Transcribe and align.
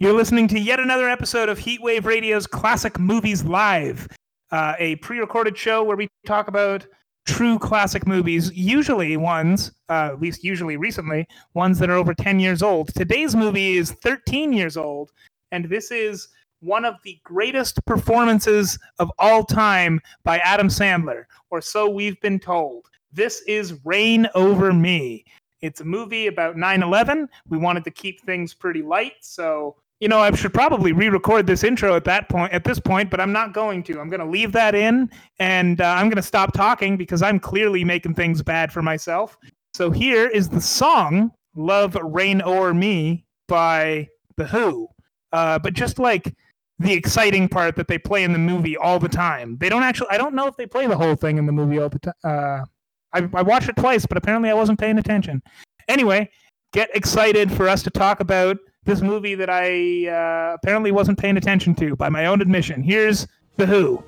You're 0.00 0.12
listening 0.12 0.46
to 0.48 0.60
yet 0.60 0.78
another 0.78 1.08
episode 1.08 1.48
of 1.48 1.58
Heatwave 1.58 2.04
Radio's 2.04 2.46
Classic 2.46 2.96
Movies 3.00 3.42
Live, 3.42 4.06
uh, 4.52 4.74
a 4.78 4.94
pre 4.96 5.18
recorded 5.18 5.58
show 5.58 5.82
where 5.82 5.96
we 5.96 6.08
talk 6.24 6.46
about 6.46 6.86
true 7.26 7.58
classic 7.58 8.06
movies, 8.06 8.52
usually 8.54 9.16
ones, 9.16 9.72
uh, 9.88 10.10
at 10.12 10.20
least 10.20 10.44
usually 10.44 10.76
recently, 10.76 11.26
ones 11.54 11.80
that 11.80 11.90
are 11.90 11.94
over 11.94 12.14
10 12.14 12.38
years 12.38 12.62
old. 12.62 12.94
Today's 12.94 13.34
movie 13.34 13.76
is 13.76 13.90
13 13.90 14.52
years 14.52 14.76
old, 14.76 15.10
and 15.50 15.64
this 15.64 15.90
is 15.90 16.28
one 16.60 16.84
of 16.84 16.94
the 17.02 17.18
greatest 17.24 17.84
performances 17.84 18.78
of 19.00 19.10
all 19.18 19.42
time 19.42 20.00
by 20.22 20.38
Adam 20.38 20.68
Sandler, 20.68 21.24
or 21.50 21.60
so 21.60 21.90
we've 21.90 22.20
been 22.20 22.38
told. 22.38 22.86
This 23.12 23.40
is 23.48 23.84
Reign 23.84 24.28
Over 24.36 24.72
Me. 24.72 25.24
It's 25.60 25.80
a 25.80 25.84
movie 25.84 26.28
about 26.28 26.56
9 26.56 26.84
11. 26.84 27.28
We 27.48 27.58
wanted 27.58 27.82
to 27.82 27.90
keep 27.90 28.20
things 28.20 28.54
pretty 28.54 28.82
light, 28.82 29.14
so 29.22 29.74
you 30.00 30.08
know, 30.08 30.20
I 30.20 30.32
should 30.34 30.54
probably 30.54 30.92
re-record 30.92 31.46
this 31.46 31.64
intro 31.64 31.96
at 31.96 32.04
that 32.04 32.28
point, 32.28 32.52
at 32.52 32.64
this 32.64 32.78
point, 32.78 33.10
but 33.10 33.20
I'm 33.20 33.32
not 33.32 33.52
going 33.52 33.82
to. 33.84 34.00
I'm 34.00 34.08
going 34.08 34.20
to 34.20 34.26
leave 34.26 34.52
that 34.52 34.74
in, 34.74 35.10
and 35.38 35.80
uh, 35.80 35.94
I'm 35.96 36.06
going 36.06 36.16
to 36.16 36.22
stop 36.22 36.52
talking 36.52 36.96
because 36.96 37.20
I'm 37.20 37.40
clearly 37.40 37.84
making 37.84 38.14
things 38.14 38.42
bad 38.42 38.72
for 38.72 38.80
myself. 38.80 39.36
So 39.74 39.90
here 39.90 40.28
is 40.28 40.48
the 40.48 40.60
song 40.60 41.32
"Love 41.56 41.96
Reign 42.00 42.42
O'er 42.42 42.74
Me" 42.74 43.24
by 43.48 44.08
the 44.36 44.46
Who, 44.46 44.88
uh, 45.32 45.58
but 45.58 45.74
just 45.74 45.98
like 45.98 46.34
the 46.78 46.92
exciting 46.92 47.48
part 47.48 47.74
that 47.74 47.88
they 47.88 47.98
play 47.98 48.22
in 48.22 48.32
the 48.32 48.38
movie 48.38 48.76
all 48.76 49.00
the 49.00 49.08
time. 49.08 49.56
They 49.58 49.68
don't 49.68 49.82
actually. 49.82 50.10
I 50.10 50.18
don't 50.18 50.34
know 50.34 50.46
if 50.46 50.56
they 50.56 50.66
play 50.66 50.86
the 50.86 50.96
whole 50.96 51.16
thing 51.16 51.38
in 51.38 51.46
the 51.46 51.52
movie 51.52 51.78
all 51.78 51.88
the 51.88 51.98
time. 51.98 52.14
Uh, 52.22 52.64
I, 53.12 53.28
I 53.34 53.42
watched 53.42 53.68
it 53.68 53.76
twice, 53.76 54.06
but 54.06 54.16
apparently 54.16 54.50
I 54.50 54.54
wasn't 54.54 54.78
paying 54.78 54.98
attention. 54.98 55.42
Anyway, 55.88 56.30
get 56.72 56.94
excited 56.94 57.50
for 57.50 57.68
us 57.68 57.82
to 57.82 57.90
talk 57.90 58.20
about 58.20 58.58
this 58.88 59.02
movie 59.02 59.34
that 59.34 59.50
I 59.50 60.08
uh, 60.08 60.54
apparently 60.54 60.92
wasn't 60.92 61.18
paying 61.18 61.36
attention 61.36 61.74
to 61.74 61.94
by 61.94 62.08
my 62.08 62.24
own 62.24 62.40
admission. 62.40 62.82
Here's 62.82 63.28
The 63.56 63.66
Who. 63.66 64.02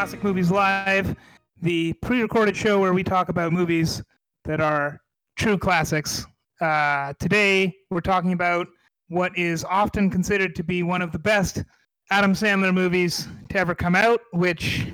Classic 0.00 0.24
Movies 0.24 0.50
Live, 0.50 1.14
the 1.60 1.92
pre 2.00 2.22
recorded 2.22 2.56
show 2.56 2.80
where 2.80 2.94
we 2.94 3.04
talk 3.04 3.28
about 3.28 3.52
movies 3.52 4.02
that 4.46 4.58
are 4.58 4.98
true 5.36 5.58
classics. 5.58 6.24
Uh, 6.58 7.12
today, 7.20 7.76
we're 7.90 8.00
talking 8.00 8.32
about 8.32 8.66
what 9.08 9.36
is 9.36 9.62
often 9.62 10.08
considered 10.08 10.56
to 10.56 10.64
be 10.64 10.82
one 10.82 11.02
of 11.02 11.12
the 11.12 11.18
best 11.18 11.62
Adam 12.10 12.32
Sandler 12.32 12.72
movies 12.72 13.28
to 13.50 13.58
ever 13.58 13.74
come 13.74 13.94
out, 13.94 14.22
which, 14.32 14.86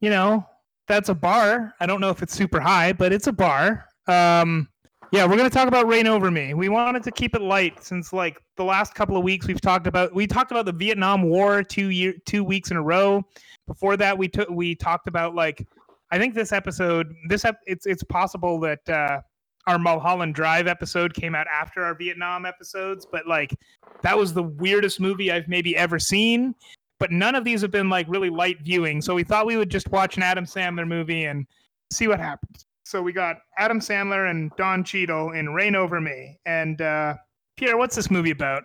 you 0.00 0.08
know, 0.08 0.42
that's 0.88 1.10
a 1.10 1.14
bar. 1.14 1.74
I 1.78 1.84
don't 1.84 2.00
know 2.00 2.08
if 2.08 2.22
it's 2.22 2.32
super 2.32 2.58
high, 2.58 2.94
but 2.94 3.12
it's 3.12 3.26
a 3.26 3.34
bar. 3.34 3.84
Um, 4.06 4.66
yeah, 5.14 5.24
we're 5.24 5.36
going 5.36 5.48
to 5.48 5.54
talk 5.54 5.68
about 5.68 5.86
Reign 5.86 6.08
Over 6.08 6.28
Me. 6.28 6.54
We 6.54 6.68
wanted 6.68 7.04
to 7.04 7.12
keep 7.12 7.36
it 7.36 7.40
light 7.40 7.84
since 7.84 8.12
like 8.12 8.42
the 8.56 8.64
last 8.64 8.96
couple 8.96 9.16
of 9.16 9.22
weeks 9.22 9.46
we've 9.46 9.60
talked 9.60 9.86
about 9.86 10.12
we 10.12 10.26
talked 10.26 10.50
about 10.50 10.66
the 10.66 10.72
Vietnam 10.72 11.22
War 11.22 11.62
two 11.62 11.90
year 11.90 12.14
two 12.26 12.42
weeks 12.42 12.72
in 12.72 12.76
a 12.76 12.82
row. 12.82 13.22
Before 13.68 13.96
that 13.96 14.18
we 14.18 14.26
took 14.26 14.50
we 14.50 14.74
talked 14.74 15.06
about 15.06 15.36
like 15.36 15.64
I 16.10 16.18
think 16.18 16.34
this 16.34 16.50
episode 16.50 17.14
this 17.28 17.44
ep- 17.44 17.60
it's 17.64 17.86
it's 17.86 18.02
possible 18.02 18.58
that 18.60 18.88
uh 18.88 19.20
our 19.68 19.78
Mulholland 19.78 20.34
Drive 20.34 20.66
episode 20.66 21.14
came 21.14 21.36
out 21.36 21.46
after 21.46 21.84
our 21.84 21.94
Vietnam 21.94 22.44
episodes, 22.44 23.06
but 23.10 23.24
like 23.24 23.54
that 24.02 24.18
was 24.18 24.34
the 24.34 24.42
weirdest 24.42 24.98
movie 24.98 25.30
I've 25.30 25.46
maybe 25.46 25.76
ever 25.76 26.00
seen. 26.00 26.56
But 26.98 27.12
none 27.12 27.36
of 27.36 27.44
these 27.44 27.62
have 27.62 27.70
been 27.70 27.88
like 27.88 28.06
really 28.08 28.30
light 28.30 28.62
viewing, 28.62 29.00
so 29.00 29.14
we 29.14 29.22
thought 29.22 29.46
we 29.46 29.56
would 29.56 29.70
just 29.70 29.88
watch 29.92 30.16
an 30.16 30.24
Adam 30.24 30.44
Sandler 30.44 30.88
movie 30.88 31.26
and 31.26 31.46
see 31.92 32.08
what 32.08 32.18
happens. 32.18 32.63
So 32.84 33.00
we 33.00 33.14
got 33.14 33.38
Adam 33.56 33.80
Sandler 33.80 34.30
and 34.30 34.52
Don 34.56 34.84
Cheadle 34.84 35.32
in 35.32 35.54
Reign 35.54 35.74
Over 35.74 36.02
Me. 36.02 36.38
And 36.44 36.80
uh, 36.82 37.14
Pierre, 37.56 37.78
what's 37.78 37.96
this 37.96 38.10
movie 38.10 38.30
about? 38.30 38.62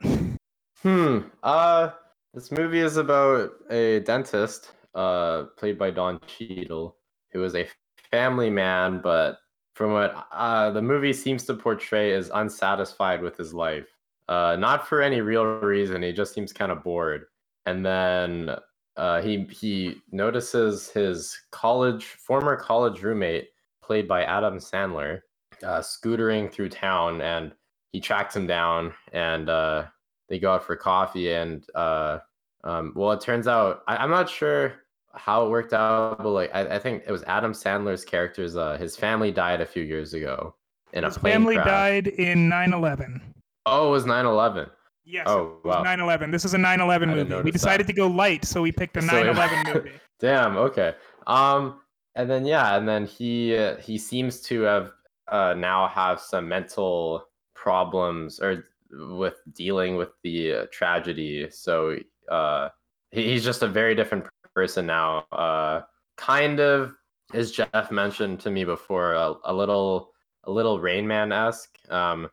Hmm. 0.83 1.19
Uh, 1.41 1.91
this 2.33 2.51
movie 2.51 2.81
is 2.81 2.97
about 2.97 3.51
a 3.69 4.01
dentist, 4.01 4.71
uh, 4.93 5.43
played 5.57 5.79
by 5.79 5.91
Don 5.91 6.19
Cheadle, 6.27 6.97
who 7.31 7.43
is 7.45 7.55
a 7.55 7.67
family 8.11 8.49
man, 8.49 8.99
but 9.01 9.39
from 9.73 9.93
what 9.93 10.27
uh, 10.33 10.69
the 10.71 10.81
movie 10.81 11.13
seems 11.13 11.45
to 11.45 11.53
portray, 11.53 12.11
is 12.11 12.29
unsatisfied 12.33 13.21
with 13.21 13.37
his 13.37 13.53
life. 13.53 13.87
Uh, 14.27 14.57
not 14.59 14.85
for 14.87 15.01
any 15.01 15.21
real 15.21 15.45
reason. 15.45 16.03
He 16.03 16.11
just 16.11 16.33
seems 16.33 16.51
kind 16.51 16.71
of 16.73 16.83
bored. 16.83 17.25
And 17.65 17.85
then 17.85 18.55
uh, 18.97 19.21
he 19.21 19.47
he 19.49 20.01
notices 20.11 20.89
his 20.89 21.37
college 21.51 22.05
former 22.05 22.57
college 22.57 23.01
roommate 23.01 23.48
played 23.89 24.07
by 24.07 24.21
Adam 24.23 24.59
Sandler, 24.59 25.21
uh, 25.63 25.79
scootering 25.79 26.51
through 26.51 26.69
town, 26.69 27.21
and 27.21 27.51
he 27.91 27.99
tracks 27.99 28.35
him 28.35 28.45
down, 28.45 28.93
and 29.13 29.49
uh, 29.49 29.85
they 30.27 30.37
go 30.37 30.53
out 30.53 30.63
for 30.63 30.75
coffee. 30.75 31.31
And 31.33 31.65
uh, 31.73 32.19
um, 32.63 32.93
well, 32.95 33.11
it 33.13 33.19
turns 33.21 33.47
out 33.47 33.81
I, 33.87 34.03
am 34.03 34.11
not 34.11 34.29
sure 34.29 34.73
how 35.15 35.43
it 35.43 35.49
worked 35.49 35.73
out, 35.73 36.19
but 36.19 36.29
like 36.29 36.51
I, 36.53 36.75
I 36.75 36.77
think 36.77 37.01
it 37.07 37.11
was 37.11 37.23
Adam 37.23 37.51
Sandler's 37.51 38.05
character's 38.05 38.55
uh, 38.55 38.77
his 38.77 38.95
family 38.95 39.31
died 39.31 39.59
a 39.59 39.65
few 39.65 39.81
years 39.81 40.13
ago 40.13 40.53
in 40.93 41.03
His 41.03 41.17
a 41.17 41.19
plane 41.19 41.33
family 41.33 41.55
crash. 41.55 41.65
died 41.65 42.07
in 42.09 42.47
9 42.47 42.73
11. 42.73 43.19
Oh, 43.65 43.87
it 43.87 43.91
was 43.91 44.05
9/11. 44.05 44.69
Yes, 45.03 45.25
Oh, 45.27 45.57
wow. 45.65 45.81
9 45.81 45.99
11. 45.99 46.29
This 46.29 46.45
is 46.45 46.53
a 46.53 46.59
9 46.59 46.79
11 46.79 47.09
movie. 47.09 47.41
We 47.41 47.49
decided 47.49 47.87
that. 47.87 47.93
to 47.93 47.97
go 47.97 48.05
light, 48.05 48.45
so 48.45 48.61
we 48.61 48.71
picked 48.71 48.97
a 48.97 49.01
9 49.01 49.25
11 49.29 49.73
movie. 49.73 49.91
Damn. 50.19 50.57
Okay. 50.57 50.93
Um, 51.25 51.79
and 52.19 52.29
then 52.29 52.45
yeah, 52.45 52.75
and 52.75 52.87
then 52.87 53.05
he 53.05 53.57
he 53.81 53.97
seems 53.97 54.41
to 54.41 54.61
have 54.61 54.91
uh, 55.29 55.53
now 55.57 55.87
have 55.87 56.19
some 56.19 56.49
mental 56.49 57.23
problems 57.55 58.39
or 58.39 58.65
with 58.91 59.35
dealing 59.53 59.95
with 59.95 60.09
the 60.23 60.53
uh, 60.53 60.65
tragedy. 60.71 61.47
So 61.49 61.95
uh, 62.29 62.69
he, 63.11 63.31
he's 63.31 63.43
just 63.43 63.63
a 63.63 63.67
very 63.67 63.95
different 63.95 64.25
person 64.53 64.85
now. 64.85 65.19
Uh, 65.31 65.81
kind 66.17 66.59
of, 66.59 66.95
as 67.33 67.51
Jeff 67.51 67.91
mentioned 67.91 68.41
to 68.41 68.51
me 68.51 68.65
before, 68.65 69.13
a, 69.13 69.35
a 69.45 69.53
little 69.53 70.11
a 70.43 70.51
little 70.51 70.79
Rain 70.79 71.07
Man 71.07 71.31
esque. 71.31 71.77
Um, 71.89 72.29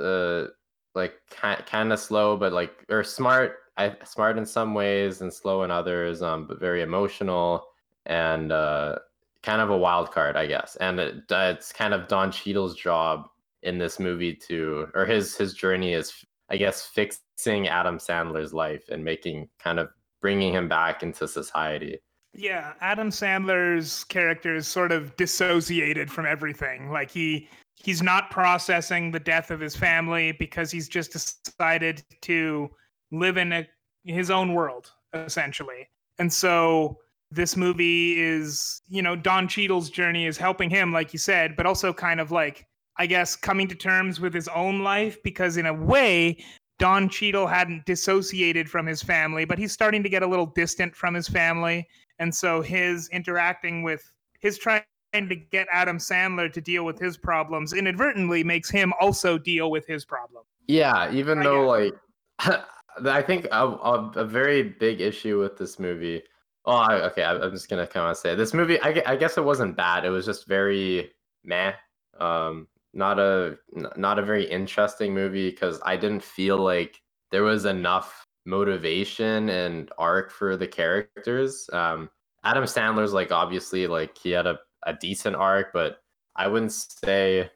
uh, 0.00 0.46
like 0.94 1.14
kind 1.30 1.64
kind 1.66 1.92
of 1.92 2.00
slow, 2.00 2.36
but 2.36 2.52
like 2.52 2.84
or 2.88 3.04
smart. 3.04 3.58
I 3.76 3.94
smart 4.04 4.38
in 4.38 4.44
some 4.44 4.74
ways 4.74 5.20
and 5.20 5.32
slow 5.32 5.62
in 5.62 5.70
others. 5.70 6.20
Um, 6.20 6.48
but 6.48 6.58
very 6.58 6.82
emotional 6.82 7.64
and 8.08 8.50
uh, 8.50 8.96
kind 9.42 9.60
of 9.60 9.70
a 9.70 9.76
wild 9.76 10.10
card, 10.10 10.36
I 10.36 10.46
guess. 10.46 10.76
And 10.76 10.98
it, 10.98 11.24
it's 11.30 11.72
kind 11.72 11.94
of 11.94 12.08
Don 12.08 12.32
Cheadle's 12.32 12.74
job 12.74 13.28
in 13.62 13.78
this 13.78 14.00
movie 14.00 14.34
to, 14.34 14.88
or 14.94 15.06
his 15.06 15.36
his 15.36 15.54
journey 15.54 15.92
is, 15.92 16.12
I 16.50 16.56
guess, 16.56 16.86
fixing 16.86 17.68
Adam 17.68 17.98
Sandler's 17.98 18.52
life 18.52 18.88
and 18.88 19.04
making 19.04 19.48
kind 19.58 19.78
of 19.78 19.88
bringing 20.20 20.52
him 20.52 20.68
back 20.68 21.02
into 21.02 21.28
society. 21.28 21.98
Yeah, 22.34 22.74
Adam 22.80 23.10
Sandler's 23.10 24.04
character 24.04 24.54
is 24.54 24.66
sort 24.66 24.92
of 24.92 25.16
dissociated 25.16 26.10
from 26.10 26.26
everything. 26.26 26.90
Like 26.90 27.10
he 27.10 27.48
he's 27.74 28.02
not 28.02 28.30
processing 28.30 29.10
the 29.10 29.20
death 29.20 29.50
of 29.50 29.60
his 29.60 29.76
family 29.76 30.32
because 30.32 30.70
he's 30.70 30.88
just 30.88 31.12
decided 31.12 32.02
to 32.22 32.68
live 33.12 33.36
in 33.36 33.52
a, 33.52 33.68
his 34.04 34.30
own 34.30 34.52
world 34.52 34.90
essentially. 35.14 35.88
And 36.18 36.32
so 36.32 36.98
this 37.30 37.56
movie 37.56 38.20
is, 38.20 38.80
you 38.88 39.02
know, 39.02 39.14
Don 39.14 39.48
Cheadle's 39.48 39.90
journey 39.90 40.26
is 40.26 40.38
helping 40.38 40.70
him 40.70 40.92
like 40.92 41.12
you 41.12 41.18
said, 41.18 41.56
but 41.56 41.66
also 41.66 41.92
kind 41.92 42.20
of 42.20 42.30
like 42.30 42.66
I 42.96 43.06
guess 43.06 43.36
coming 43.36 43.68
to 43.68 43.74
terms 43.74 44.20
with 44.20 44.34
his 44.34 44.48
own 44.48 44.82
life 44.82 45.22
because 45.22 45.56
in 45.56 45.66
a 45.66 45.74
way 45.74 46.38
Don 46.78 47.08
Cheadle 47.08 47.46
hadn't 47.46 47.86
dissociated 47.86 48.68
from 48.68 48.86
his 48.86 49.02
family, 49.02 49.44
but 49.44 49.58
he's 49.58 49.72
starting 49.72 50.02
to 50.02 50.08
get 50.08 50.22
a 50.22 50.26
little 50.26 50.46
distant 50.46 50.94
from 50.94 51.14
his 51.14 51.28
family 51.28 51.86
and 52.18 52.34
so 52.34 52.60
his 52.60 53.08
interacting 53.10 53.82
with 53.82 54.12
his 54.40 54.58
trying 54.58 54.82
to 55.12 55.36
get 55.36 55.66
Adam 55.72 55.98
Sandler 55.98 56.52
to 56.52 56.60
deal 56.60 56.84
with 56.84 56.98
his 56.98 57.16
problems 57.16 57.72
inadvertently 57.72 58.44
makes 58.44 58.70
him 58.70 58.92
also 59.00 59.38
deal 59.38 59.70
with 59.70 59.86
his 59.86 60.04
problem. 60.04 60.44
Yeah, 60.66 61.10
even 61.12 61.38
I 61.38 61.42
though 61.44 61.66
like 61.66 61.94
I 63.04 63.22
think 63.22 63.46
a, 63.46 63.66
a, 63.66 64.12
a 64.16 64.24
very 64.24 64.62
big 64.62 65.00
issue 65.00 65.38
with 65.38 65.56
this 65.56 65.78
movie. 65.78 66.22
Oh, 66.68 66.74
I, 66.74 67.00
okay. 67.06 67.22
I, 67.22 67.34
I'm 67.34 67.50
just 67.52 67.70
gonna 67.70 67.86
kind 67.86 68.10
of 68.10 68.16
say 68.18 68.34
this 68.34 68.52
movie. 68.52 68.78
I, 68.82 69.02
I 69.06 69.16
guess 69.16 69.38
it 69.38 69.44
wasn't 69.44 69.74
bad. 69.74 70.04
It 70.04 70.10
was 70.10 70.26
just 70.26 70.46
very 70.46 71.10
meh. 71.42 71.72
Um, 72.20 72.68
not 72.92 73.18
a 73.18 73.56
not 73.96 74.18
a 74.18 74.22
very 74.22 74.44
interesting 74.44 75.14
movie 75.14 75.48
because 75.48 75.80
I 75.82 75.96
didn't 75.96 76.22
feel 76.22 76.58
like 76.58 77.00
there 77.32 77.42
was 77.42 77.64
enough 77.64 78.26
motivation 78.44 79.48
and 79.48 79.90
arc 79.96 80.30
for 80.30 80.58
the 80.58 80.66
characters. 80.66 81.70
Um, 81.72 82.10
Adam 82.44 82.64
Sandler's 82.64 83.14
like 83.14 83.32
obviously 83.32 83.86
like 83.86 84.18
he 84.18 84.30
had 84.32 84.46
a, 84.46 84.58
a 84.84 84.92
decent 84.92 85.36
arc, 85.36 85.72
but 85.72 86.02
I 86.36 86.48
wouldn't 86.48 86.72
say 86.72 87.50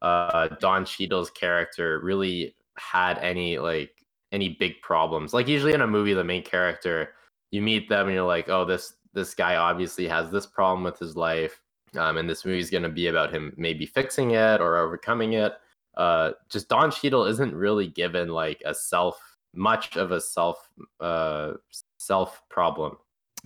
uh, 0.00 0.48
Don 0.60 0.86
Cheadle's 0.86 1.30
character 1.30 2.00
really 2.02 2.56
had 2.78 3.18
any 3.18 3.58
like 3.58 3.90
any 4.32 4.56
big 4.58 4.80
problems. 4.80 5.34
Like 5.34 5.46
usually 5.46 5.74
in 5.74 5.82
a 5.82 5.86
movie, 5.86 6.14
the 6.14 6.24
main 6.24 6.42
character 6.42 7.10
you 7.54 7.62
meet 7.62 7.88
them 7.88 8.06
and 8.06 8.14
you're 8.14 8.26
like, 8.26 8.48
oh, 8.48 8.64
this 8.64 8.94
this 9.12 9.34
guy 9.34 9.56
obviously 9.56 10.08
has 10.08 10.30
this 10.30 10.44
problem 10.44 10.82
with 10.82 10.98
his 10.98 11.16
life, 11.16 11.60
um, 11.96 12.16
and 12.16 12.28
this 12.28 12.44
movie 12.44 12.58
is 12.58 12.70
going 12.70 12.82
to 12.82 12.88
be 12.88 13.06
about 13.06 13.32
him 13.32 13.54
maybe 13.56 13.86
fixing 13.86 14.32
it 14.32 14.60
or 14.60 14.76
overcoming 14.76 15.34
it. 15.34 15.54
Uh, 15.96 16.32
just 16.48 16.68
Don 16.68 16.90
Cheadle 16.90 17.24
isn't 17.24 17.54
really 17.54 17.86
given 17.86 18.28
like 18.28 18.60
a 18.66 18.74
self 18.74 19.20
much 19.54 19.96
of 19.96 20.10
a 20.10 20.20
self 20.20 20.68
uh 21.00 21.52
self 21.98 22.42
problem. 22.48 22.96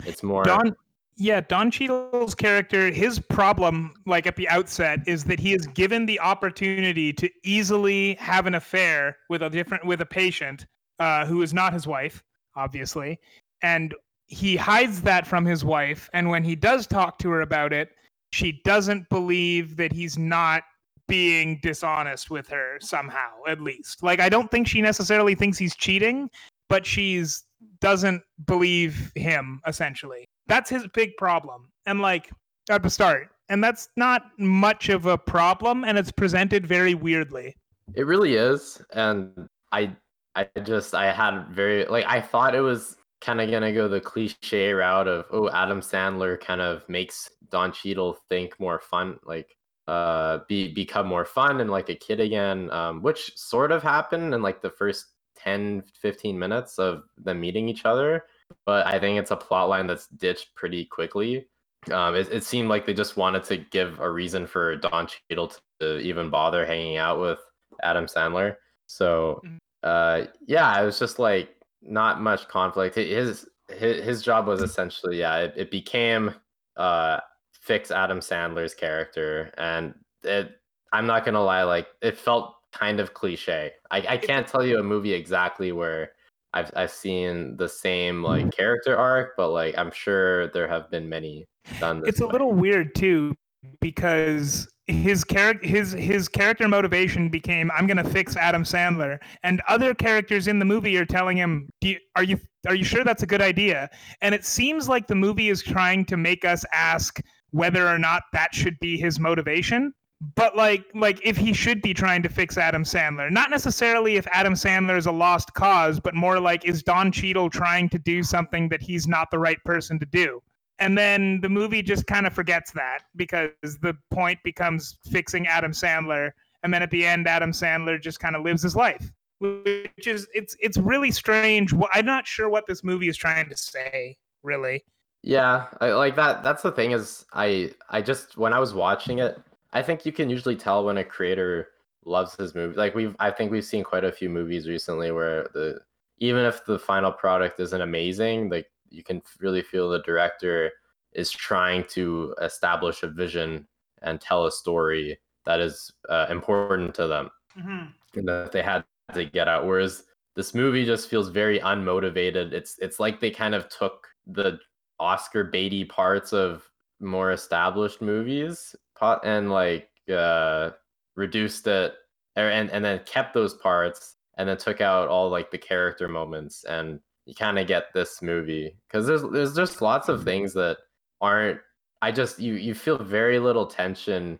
It's 0.07 0.23
more 0.23 0.43
Don 0.43 0.75
yeah, 1.21 1.41
Don 1.41 1.73
Cheadle's 1.73 2.37
character, 2.37 2.93
his 2.93 3.19
problem, 3.19 3.93
like 4.07 4.29
at 4.29 4.37
the 4.37 4.49
outset, 4.49 5.01
is 5.05 5.25
that 5.25 5.41
he 5.41 5.53
is 5.53 5.67
given 5.67 6.07
the 6.07 6.21
opportunity 6.21 7.13
to 7.15 7.29
easily 7.43 8.15
have 8.15 8.47
an 8.47 8.55
affair 8.55 9.17
with 9.29 9.43
a 9.43 9.51
different 9.51 9.85
with 9.85 10.01
a 10.01 10.07
patient 10.07 10.67
uh, 11.01 11.27
who 11.27 11.43
is 11.43 11.53
not 11.53 11.73
his 11.73 11.89
wife, 11.89 12.23
obviously, 12.55 13.19
and 13.63 13.95
he 14.27 14.57
hides 14.57 15.03
that 15.03 15.27
from 15.27 15.45
his 15.45 15.65
wife. 15.65 16.09
And 16.13 16.29
when 16.29 16.45
he 16.45 16.55
does 16.55 16.87
talk 16.87 17.19
to 17.19 17.31
her 17.31 17.41
about 17.41 17.73
it, 17.73 17.91
she 18.31 18.61
doesn't 18.65 19.09
believe 19.09 19.77
that 19.77 19.93
he's 19.93 20.19
not 20.19 20.63
being 21.07 21.59
dishonest 21.63 22.31
with 22.31 22.47
her 22.49 22.77
somehow, 22.81 23.31
at 23.47 23.61
least. 23.61 24.03
Like 24.03 24.21
I 24.21 24.29
don't 24.29 24.51
think 24.51 24.69
she 24.69 24.83
necessarily 24.83 25.35
thinks 25.35 25.57
he's 25.57 25.75
cheating, 25.75 26.29
but 26.69 26.85
she's 26.85 27.45
doesn't 27.81 28.23
believe 28.47 29.11
him 29.15 29.61
essentially. 29.67 30.27
That's 30.47 30.71
his 30.71 30.87
big 30.95 31.17
problem. 31.17 31.71
And 31.87 32.01
like 32.01 32.31
at 32.71 32.83
the 32.83 32.91
start. 32.91 33.29
And 33.49 33.65
that's 33.65 33.89
not 33.97 34.27
much 34.39 34.91
of 34.91 35.07
a 35.07 35.17
problem 35.17 35.85
and 35.85 35.97
it's 35.97 36.13
presented 36.13 36.67
very 36.67 36.95
weirdly. 36.95 37.57
It 37.95 38.07
really 38.07 38.35
is. 38.35 38.83
And 38.93 39.49
I 39.73 39.97
I 40.35 40.47
just 40.63 40.95
I 40.95 41.11
had 41.11 41.49
very 41.49 41.87
like 41.87 42.05
I 42.07 42.21
thought 42.21 42.55
it 42.55 42.61
was 42.61 42.97
kind 43.21 43.41
of 43.41 43.51
gonna 43.51 43.73
go 43.73 43.89
the 43.89 44.01
cliche 44.01 44.73
route 44.73 45.09
of 45.09 45.27
oh 45.31 45.51
Adam 45.51 45.81
Sandler 45.81 46.39
kind 46.41 46.61
of 46.61 46.89
makes 46.89 47.31
Don 47.51 47.73
Cheadle 47.73 48.19
think 48.29 48.59
more 48.61 48.79
fun 48.79 49.19
like 49.25 49.57
uh 49.87 50.41
be 50.49 50.73
become 50.73 51.07
more 51.07 51.25
fun 51.25 51.61
and 51.61 51.71
like 51.71 51.89
a 51.89 51.95
kid 51.95 52.21
again 52.21 52.71
um 52.71 53.03
which 53.03 53.37
sort 53.37 53.73
of 53.73 53.83
happened 53.83 54.35
in 54.35 54.43
like 54.43 54.61
the 54.61 54.71
first 54.71 55.07
10 55.39 55.83
15 56.01 56.39
minutes 56.39 56.79
of 56.79 57.05
them 57.17 57.41
meeting 57.41 57.69
each 57.69 57.85
other 57.85 58.25
but 58.65 58.87
I 58.87 58.99
think 58.99 59.19
it's 59.19 59.31
a 59.31 59.37
plot 59.37 59.69
line 59.69 59.87
that's 59.87 60.07
ditched 60.09 60.55
pretty 60.55 60.85
quickly. 60.85 61.49
Um, 61.93 62.15
it, 62.15 62.29
it 62.31 62.45
seemed 62.45 62.69
like 62.69 62.87
they 62.87 62.95
just 62.95 63.17
wanted 63.17 63.45
to 63.45 63.59
give 63.59 64.01
a 64.01 64.11
reason 64.11 64.47
for 64.47 64.77
Don 64.77 65.07
Cheadle 65.07 65.53
to 65.81 65.99
even 65.99 66.31
bother 66.31 66.67
hanging 66.67 66.97
out 66.97 67.21
with 67.21 67.39
Adam 67.83 68.07
Sandler. 68.07 68.57
So, 68.87 69.41
mm-hmm. 69.45 69.57
uh, 69.83 70.27
yeah, 70.47 70.81
it 70.81 70.85
was 70.85 70.99
just 70.99 71.19
like 71.19 71.55
not 71.83 72.21
much 72.21 72.49
conflict. 72.49 72.97
His 72.97 73.47
his, 73.69 74.03
his 74.05 74.23
job 74.23 74.47
was 74.47 74.63
essentially, 74.63 75.19
yeah, 75.21 75.39
it, 75.39 75.55
it 75.57 75.71
became 75.71 76.35
uh, 76.77 77.19
fix 77.53 77.91
Adam 77.91 78.21
Sandler's 78.21 78.75
character, 78.75 79.53
and 79.59 79.95
it. 80.23 80.53
I'm 80.91 81.07
not 81.07 81.27
gonna 81.27 81.43
lie, 81.43 81.65
like 81.65 81.87
it 82.01 82.17
felt 82.17 82.55
kind 82.73 82.99
of 82.99 83.13
cliche. 83.13 83.73
I, 83.91 84.07
I 84.09 84.17
can't 84.17 84.47
tell 84.47 84.65
you 84.65 84.79
a 84.79 84.83
movie 84.83 85.13
exactly 85.13 85.73
where 85.73 86.13
I've 86.55 86.71
I've 86.75 86.91
seen 86.91 87.57
the 87.57 87.69
same 87.69 88.23
like 88.23 88.43
mm-hmm. 88.43 88.51
character 88.51 88.97
arc, 88.97 89.37
but 89.37 89.51
like 89.51 89.77
I'm 89.77 89.91
sure 89.91 90.49
there 90.49 90.67
have 90.67 90.91
been 90.91 91.09
many 91.09 91.47
done 91.79 92.03
It's 92.07 92.21
a 92.21 92.27
little 92.27 92.53
weird 92.53 92.95
too 92.95 93.35
because 93.81 94.69
his 94.87 95.23
character 95.23 95.67
his 95.67 95.93
his 95.93 96.29
character 96.29 96.67
motivation 96.67 97.29
became 97.29 97.71
I'm 97.73 97.87
going 97.87 97.99
to 97.99 98.09
fix 98.09 98.37
Adam 98.37 98.65
Sandler 98.65 99.19
and 99.43 99.61
other 99.69 99.95
characters 99.95 100.49
in 100.49 100.59
the 100.59 100.65
movie 100.65 100.97
are 100.97 101.05
telling 101.05 101.37
him 101.37 101.69
you, 101.83 101.99
are 102.17 102.23
you 102.23 102.39
are 102.67 102.75
you 102.75 102.85
sure 102.85 103.05
that's 103.05 103.23
a 103.23 103.27
good 103.27 103.43
idea? 103.43 103.91
And 104.23 104.35
it 104.35 104.45
seems 104.45 104.89
like 104.89 105.07
the 105.07 105.15
movie 105.15 105.51
is 105.51 105.63
trying 105.63 106.05
to 106.07 106.17
make 106.17 106.45
us 106.45 106.65
ask 106.73 107.21
whether 107.51 107.87
or 107.87 107.99
not 107.99 108.23
that 108.33 108.55
should 108.55 108.79
be 108.81 108.97
his 108.97 109.21
motivation 109.21 109.93
but 110.35 110.57
like 110.57 110.85
like 110.95 111.21
if 111.23 111.37
he 111.37 111.53
should 111.53 111.81
be 111.81 111.95
trying 111.95 112.23
to 112.23 112.29
fix 112.29 112.59
Adam 112.59 112.83
Sandler, 112.83 113.31
not 113.31 113.51
necessarily 113.51 114.17
if 114.17 114.27
Adam 114.29 114.55
Sandler 114.55 114.99
is 114.99 115.07
a 115.07 115.13
lost 115.13 115.55
cause, 115.55 116.01
but 116.01 116.15
more 116.15 116.41
like 116.41 116.65
is 116.65 116.83
Don 116.83 117.13
Cheadle 117.13 117.51
trying 117.51 117.89
to 117.91 117.99
do 117.99 118.23
something 118.23 118.69
that 118.69 118.83
he's 118.83 119.07
not 119.07 119.31
the 119.31 119.39
right 119.39 119.63
person 119.65 119.99
to 120.01 120.07
do? 120.07 120.41
And 120.79 120.97
then 120.97 121.41
the 121.41 121.49
movie 121.49 121.83
just 121.83 122.07
kind 122.07 122.27
of 122.27 122.33
forgets 122.33 122.71
that 122.73 123.01
because 123.17 123.51
the 123.63 123.97
point 124.11 124.39
becomes 124.45 124.97
fixing 125.11 125.47
Adam 125.47 125.73
Sandler, 125.73 126.31
and 126.63 126.73
then 126.73 126.83
at 126.83 126.91
the 126.91 127.05
end, 127.05 127.27
Adam 127.27 127.53
Sandler 127.53 128.01
just 128.01 128.21
kind 128.21 128.37
of 128.37 128.43
lives 128.43 128.63
his 128.63 128.77
life, 128.77 129.11
which 129.41 130.07
is 130.07 130.29
it's 130.35 130.57
it's 130.61 130.77
really 130.77 131.11
strange. 131.11 131.73
I'm 131.93 132.07
not 132.07 132.27
sure 132.27 132.49
what 132.49 132.67
this 132.67 132.85
movie 132.85 133.09
is 133.09 133.17
trying 133.17 133.49
to 133.49 133.57
say, 133.57 134.17
really. 134.43 134.85
Yeah, 135.23 135.67
I, 135.81 135.91
like 135.91 136.17
that. 136.17 136.43
That's 136.45 136.63
the 136.63 136.73
thing 136.73 136.93
is, 136.93 137.25
I 137.33 137.73
I 137.91 138.01
just 138.01 138.37
when 138.37 138.53
I 138.53 138.61
was 138.61 138.73
watching 138.73 139.19
it, 139.19 139.41
I 139.73 139.83
think 139.83 140.07
you 140.07 140.13
can 140.13 140.31
usually 140.31 140.57
tell 140.57 140.85
when 140.85 140.99
a 140.99 141.05
creator 141.05 141.71
loves 142.05 142.35
his 142.37 142.55
movie. 142.55 142.77
Like 142.77 142.95
we've, 142.95 143.15
I 143.19 143.31
think 143.31 143.51
we've 143.51 143.65
seen 143.65 143.85
quite 143.85 144.05
a 144.05 144.13
few 144.13 144.29
movies 144.29 144.69
recently 144.69 145.11
where 145.11 145.49
the 145.55 145.81
even 146.19 146.45
if 146.45 146.65
the 146.65 146.79
final 146.79 147.13
product 147.13 147.61
isn't 147.61 147.81
amazing, 147.81 148.49
like 148.49 148.67
you 148.91 149.03
can 149.03 149.23
really 149.41 149.63
feel 149.63 149.89
the 149.89 150.01
director 150.01 150.73
is 151.13 151.31
trying 151.31 151.85
to 151.85 152.35
establish 152.43 153.03
a 153.03 153.09
vision 153.09 153.67
and 154.03 154.21
tell 154.21 154.47
a 154.47 154.53
story 154.53 155.19
that 155.45 155.61
is 155.61 155.91
uh, 156.09 156.27
important 156.31 156.95
to 156.95 157.07
them 157.07 157.31
mm-hmm. 157.59 157.87
and 158.19 158.29
that 158.29 158.53
they 158.53 158.63
had 158.63 158.85
to 159.15 159.25
get 159.25 159.49
out. 159.49 159.67
Whereas 159.67 160.05
this 160.37 160.55
movie 160.55 160.85
just 160.85 161.09
feels 161.09 161.31
very 161.31 161.59
unmotivated. 161.61 162.53
It's 162.53 162.79
it's 162.79 163.01
like 163.01 163.21
they 163.21 163.31
kind 163.31 163.55
of 163.55 163.69
took 163.69 164.07
the 164.27 164.59
Oscar 165.01 165.45
baity 165.45 165.89
parts 165.89 166.33
of 166.33 166.63
more 167.01 167.33
established 167.33 168.03
movies 168.03 168.75
pot 168.97 169.21
and 169.25 169.51
like 169.51 169.89
uh 170.13 170.71
reduced 171.15 171.67
it 171.69 171.95
er, 172.37 172.51
and 172.51 172.71
and 172.71 172.85
then 172.85 173.01
kept 173.07 173.35
those 173.35 173.55
parts 173.55 174.17
and 174.37 174.49
then 174.49 174.57
took 174.57 174.81
out 174.81 175.09
all 175.09 175.29
like 175.29 175.51
the 175.51 175.59
character 175.59 176.09
moments 176.09 176.65
and 176.65 177.01
you 177.29 177.35
kind 177.35 177.59
of 177.59 177.67
get 177.67 177.93
this 177.93 178.23
movie 178.23 178.75
because 178.89 179.07
there's 179.07 179.23
there's 179.33 179.55
just 179.55 179.83
lots 179.83 180.09
of 180.09 180.25
things 180.25 180.55
that 180.55 180.79
aren't 181.21 181.61
i 182.01 182.11
just 182.11 182.41
you 182.41 182.55
you 182.55 182.75
feel 182.75 182.97
very 182.97 183.39
little 183.39 183.67
tension 183.67 184.39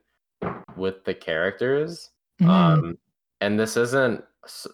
with 0.77 1.05
the 1.05 1.13
characters 1.13 2.11
mm-hmm. 2.41 2.51
um 2.51 2.99
and 3.43 3.61
this 3.61 3.77
isn't 3.77 4.25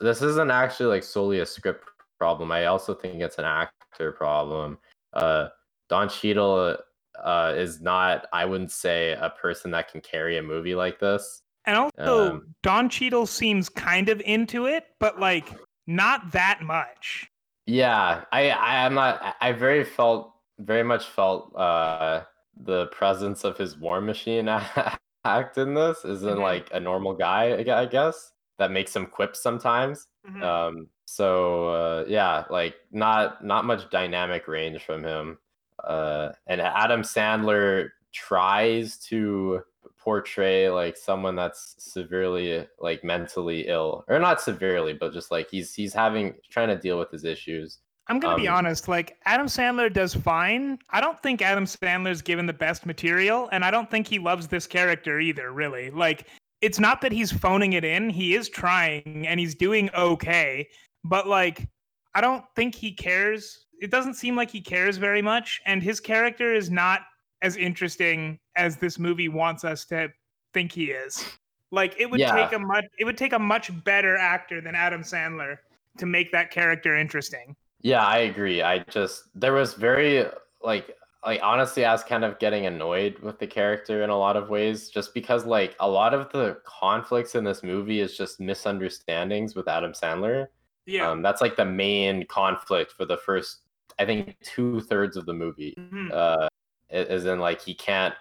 this 0.00 0.22
isn't 0.22 0.50
actually 0.50 0.86
like 0.86 1.02
solely 1.02 1.40
a 1.40 1.46
script 1.46 1.88
problem 2.18 2.52
i 2.52 2.66
also 2.66 2.94
think 2.94 3.20
it's 3.20 3.38
an 3.38 3.44
actor 3.44 4.12
problem 4.12 4.78
uh 5.14 5.48
don 5.88 6.08
Cheadle 6.08 6.76
uh, 7.22 7.54
is 7.56 7.80
not, 7.80 8.26
I 8.32 8.44
wouldn't 8.44 8.72
say, 8.72 9.12
a 9.12 9.30
person 9.30 9.70
that 9.70 9.90
can 9.90 10.00
carry 10.00 10.36
a 10.38 10.42
movie 10.42 10.74
like 10.74 10.98
this. 10.98 11.42
And 11.64 11.76
also, 11.76 12.32
um, 12.32 12.54
Don 12.62 12.88
Cheadle 12.88 13.26
seems 13.26 13.68
kind 13.68 14.08
of 14.08 14.20
into 14.22 14.66
it, 14.66 14.86
but 14.98 15.20
like 15.20 15.46
not 15.86 16.32
that 16.32 16.60
much. 16.62 17.30
Yeah, 17.66 18.24
I, 18.32 18.50
I 18.50 18.84
am 18.84 18.94
not. 18.94 19.36
I 19.40 19.52
very 19.52 19.84
felt 19.84 20.34
very 20.58 20.82
much 20.82 21.06
felt 21.06 21.54
uh, 21.56 22.22
the 22.62 22.86
presence 22.86 23.44
of 23.44 23.56
his 23.56 23.76
War 23.78 24.00
Machine 24.00 24.48
act 25.24 25.58
in 25.58 25.74
this 25.74 26.04
isn't 26.04 26.28
mm-hmm. 26.28 26.40
like 26.40 26.68
a 26.72 26.80
normal 26.80 27.14
guy. 27.14 27.56
I 27.56 27.86
guess 27.86 28.32
that 28.58 28.70
makes 28.70 28.92
some 28.92 29.06
quips 29.06 29.42
sometimes. 29.42 30.06
Mm-hmm. 30.28 30.42
Um, 30.42 30.88
so 31.06 31.68
uh, 31.68 32.04
yeah, 32.06 32.44
like 32.50 32.74
not 32.92 33.44
not 33.44 33.64
much 33.64 33.90
dynamic 33.90 34.46
range 34.46 34.82
from 34.82 35.02
him 35.02 35.38
uh, 35.82 36.30
and 36.46 36.60
Adam 36.60 37.02
Sandler 37.02 37.88
tries 38.12 38.96
to 38.98 39.60
portray 40.04 40.68
like 40.68 40.96
someone 40.98 41.34
that's 41.34 41.76
severely 41.78 42.66
like 42.78 43.02
mentally 43.02 43.66
ill 43.68 44.04
or 44.06 44.18
not 44.18 44.38
severely 44.40 44.92
but 44.92 45.14
just 45.14 45.30
like 45.30 45.48
he's 45.50 45.74
he's 45.74 45.94
having 45.94 46.34
trying 46.50 46.68
to 46.68 46.76
deal 46.76 46.98
with 46.98 47.10
his 47.10 47.24
issues. 47.24 47.78
I'm 48.06 48.20
gonna 48.20 48.34
um, 48.34 48.40
be 48.40 48.46
honest 48.46 48.86
like 48.86 49.16
adam 49.24 49.46
sandler 49.46 49.90
does 49.90 50.14
fine. 50.14 50.78
I 50.90 51.00
don't 51.00 51.20
think 51.22 51.40
adam 51.40 51.64
sandler's 51.64 52.20
given 52.20 52.44
the 52.44 52.52
best 52.52 52.84
material 52.84 53.48
and 53.50 53.64
i 53.64 53.70
don't 53.70 53.90
think 53.90 54.06
he 54.06 54.18
loves 54.18 54.46
this 54.46 54.66
character 54.66 55.18
either 55.20 55.52
really. 55.52 55.90
Like 55.90 56.28
it's 56.60 56.78
not 56.78 57.00
that 57.00 57.12
he's 57.12 57.32
phoning 57.32 57.72
it 57.72 57.84
in 57.84 58.10
he 58.10 58.34
is 58.34 58.50
trying 58.50 59.24
and 59.26 59.40
he's 59.40 59.54
doing 59.54 59.90
okay 59.94 60.68
but 61.02 61.26
like 61.26 61.66
i 62.14 62.20
don't 62.20 62.44
think 62.54 62.74
he 62.74 62.92
cares. 62.92 63.64
It 63.80 63.90
doesn't 63.90 64.14
seem 64.14 64.36
like 64.36 64.50
he 64.50 64.60
cares 64.60 64.98
very 64.98 65.20
much, 65.20 65.60
and 65.66 65.82
his 65.82 65.98
character 65.98 66.54
is 66.54 66.70
not 66.70 67.00
as 67.42 67.56
interesting 67.56 68.38
as 68.56 68.76
this 68.76 68.98
movie 68.98 69.28
wants 69.28 69.64
us 69.64 69.84
to 69.86 70.08
think 70.52 70.72
he 70.72 70.86
is. 70.86 71.24
Like 71.70 71.98
it 71.98 72.08
would 72.08 72.20
Yeah. 72.20 72.34
take 72.34 72.52
a 72.52 72.58
much 72.58 72.84
it 72.98 73.04
would 73.04 73.18
take 73.18 73.32
a 73.32 73.38
much 73.38 73.70
better 73.84 74.16
actor 74.16 74.60
than 74.60 74.74
Adam 74.74 75.02
Sandler 75.02 75.58
to 75.98 76.06
make 76.06 76.30
that 76.32 76.50
character 76.50 76.96
interesting. 76.96 77.56
Yeah, 77.80 78.06
I 78.06 78.18
agree. 78.18 78.62
I 78.62 78.78
just 78.80 79.24
there 79.34 79.52
was 79.52 79.74
very 79.74 80.24
like 80.62 80.96
like 81.24 81.40
honestly, 81.42 81.84
I 81.84 81.92
was 81.92 82.04
kind 82.04 82.22
of 82.24 82.38
getting 82.38 82.66
annoyed 82.66 83.18
with 83.20 83.38
the 83.38 83.46
character 83.46 84.02
in 84.02 84.10
a 84.10 84.16
lot 84.16 84.36
of 84.36 84.50
ways, 84.50 84.90
just 84.90 85.14
because 85.14 85.46
like 85.46 85.74
a 85.80 85.88
lot 85.88 86.12
of 86.14 86.30
the 86.32 86.58
conflicts 86.64 87.34
in 87.34 87.44
this 87.44 87.62
movie 87.62 88.00
is 88.00 88.16
just 88.16 88.40
misunderstandings 88.40 89.54
with 89.56 89.66
Adam 89.66 89.92
Sandler. 89.92 90.48
Yeah. 90.86 91.10
Um, 91.10 91.22
that's 91.22 91.40
like 91.40 91.56
the 91.56 91.64
main 91.64 92.26
conflict 92.26 92.92
for 92.92 93.06
the 93.06 93.16
first, 93.16 93.62
I 93.98 94.04
think, 94.04 94.36
two 94.42 94.80
thirds 94.82 95.16
of 95.16 95.24
the 95.24 95.32
movie. 95.32 95.74
Mhm. 95.78 96.12
Uh, 96.12 96.48
is 96.90 97.24
in 97.24 97.40
like 97.40 97.60
he 97.60 97.74
can't 97.74 98.14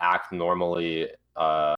act 0.00 0.32
normally 0.32 1.08
uh 1.36 1.74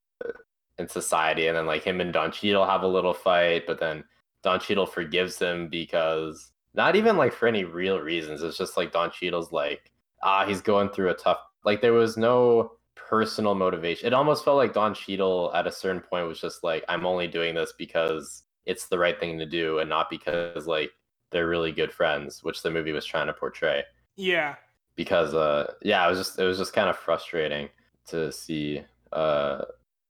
in 0.78 0.88
society, 0.88 1.46
and 1.46 1.56
then 1.56 1.66
like 1.66 1.84
him 1.84 2.00
and 2.00 2.12
Don 2.12 2.32
Cheadle 2.32 2.66
have 2.66 2.82
a 2.82 2.88
little 2.88 3.14
fight, 3.14 3.64
but 3.66 3.78
then 3.80 4.04
Don 4.42 4.60
Cheadle 4.60 4.86
forgives 4.86 5.38
him 5.38 5.68
because 5.68 6.52
not 6.74 6.96
even 6.96 7.16
like 7.16 7.32
for 7.32 7.46
any 7.46 7.64
real 7.64 8.00
reasons. 8.00 8.42
It's 8.42 8.58
just 8.58 8.76
like 8.76 8.92
Don 8.92 9.10
Cheadle's 9.10 9.52
like, 9.52 9.90
ah, 10.22 10.46
he's 10.46 10.60
going 10.60 10.88
through 10.88 11.10
a 11.10 11.14
tough. 11.14 11.38
Like 11.64 11.80
there 11.80 11.92
was 11.92 12.16
no 12.16 12.72
personal 12.96 13.54
motivation. 13.54 14.06
It 14.06 14.14
almost 14.14 14.44
felt 14.44 14.56
like 14.56 14.72
Don 14.72 14.94
Cheadle 14.94 15.52
at 15.54 15.66
a 15.66 15.72
certain 15.72 16.00
point 16.00 16.26
was 16.26 16.40
just 16.40 16.64
like, 16.64 16.84
I'm 16.88 17.06
only 17.06 17.26
doing 17.28 17.54
this 17.54 17.72
because 17.76 18.44
it's 18.66 18.86
the 18.88 18.98
right 18.98 19.18
thing 19.18 19.38
to 19.38 19.46
do, 19.46 19.78
and 19.78 19.88
not 19.88 20.08
because 20.10 20.66
like 20.66 20.90
they're 21.30 21.48
really 21.48 21.72
good 21.72 21.92
friends, 21.92 22.42
which 22.42 22.62
the 22.62 22.70
movie 22.70 22.92
was 22.92 23.06
trying 23.06 23.26
to 23.26 23.32
portray. 23.32 23.84
yeah. 24.16 24.56
Because 24.94 25.32
uh, 25.32 25.72
yeah, 25.82 26.04
it 26.06 26.10
was 26.10 26.18
just 26.18 26.38
it 26.38 26.44
was 26.44 26.58
just 26.58 26.74
kind 26.74 26.90
of 26.90 26.98
frustrating 26.98 27.68
to 28.08 28.32
see 28.32 28.82
uh 29.12 29.62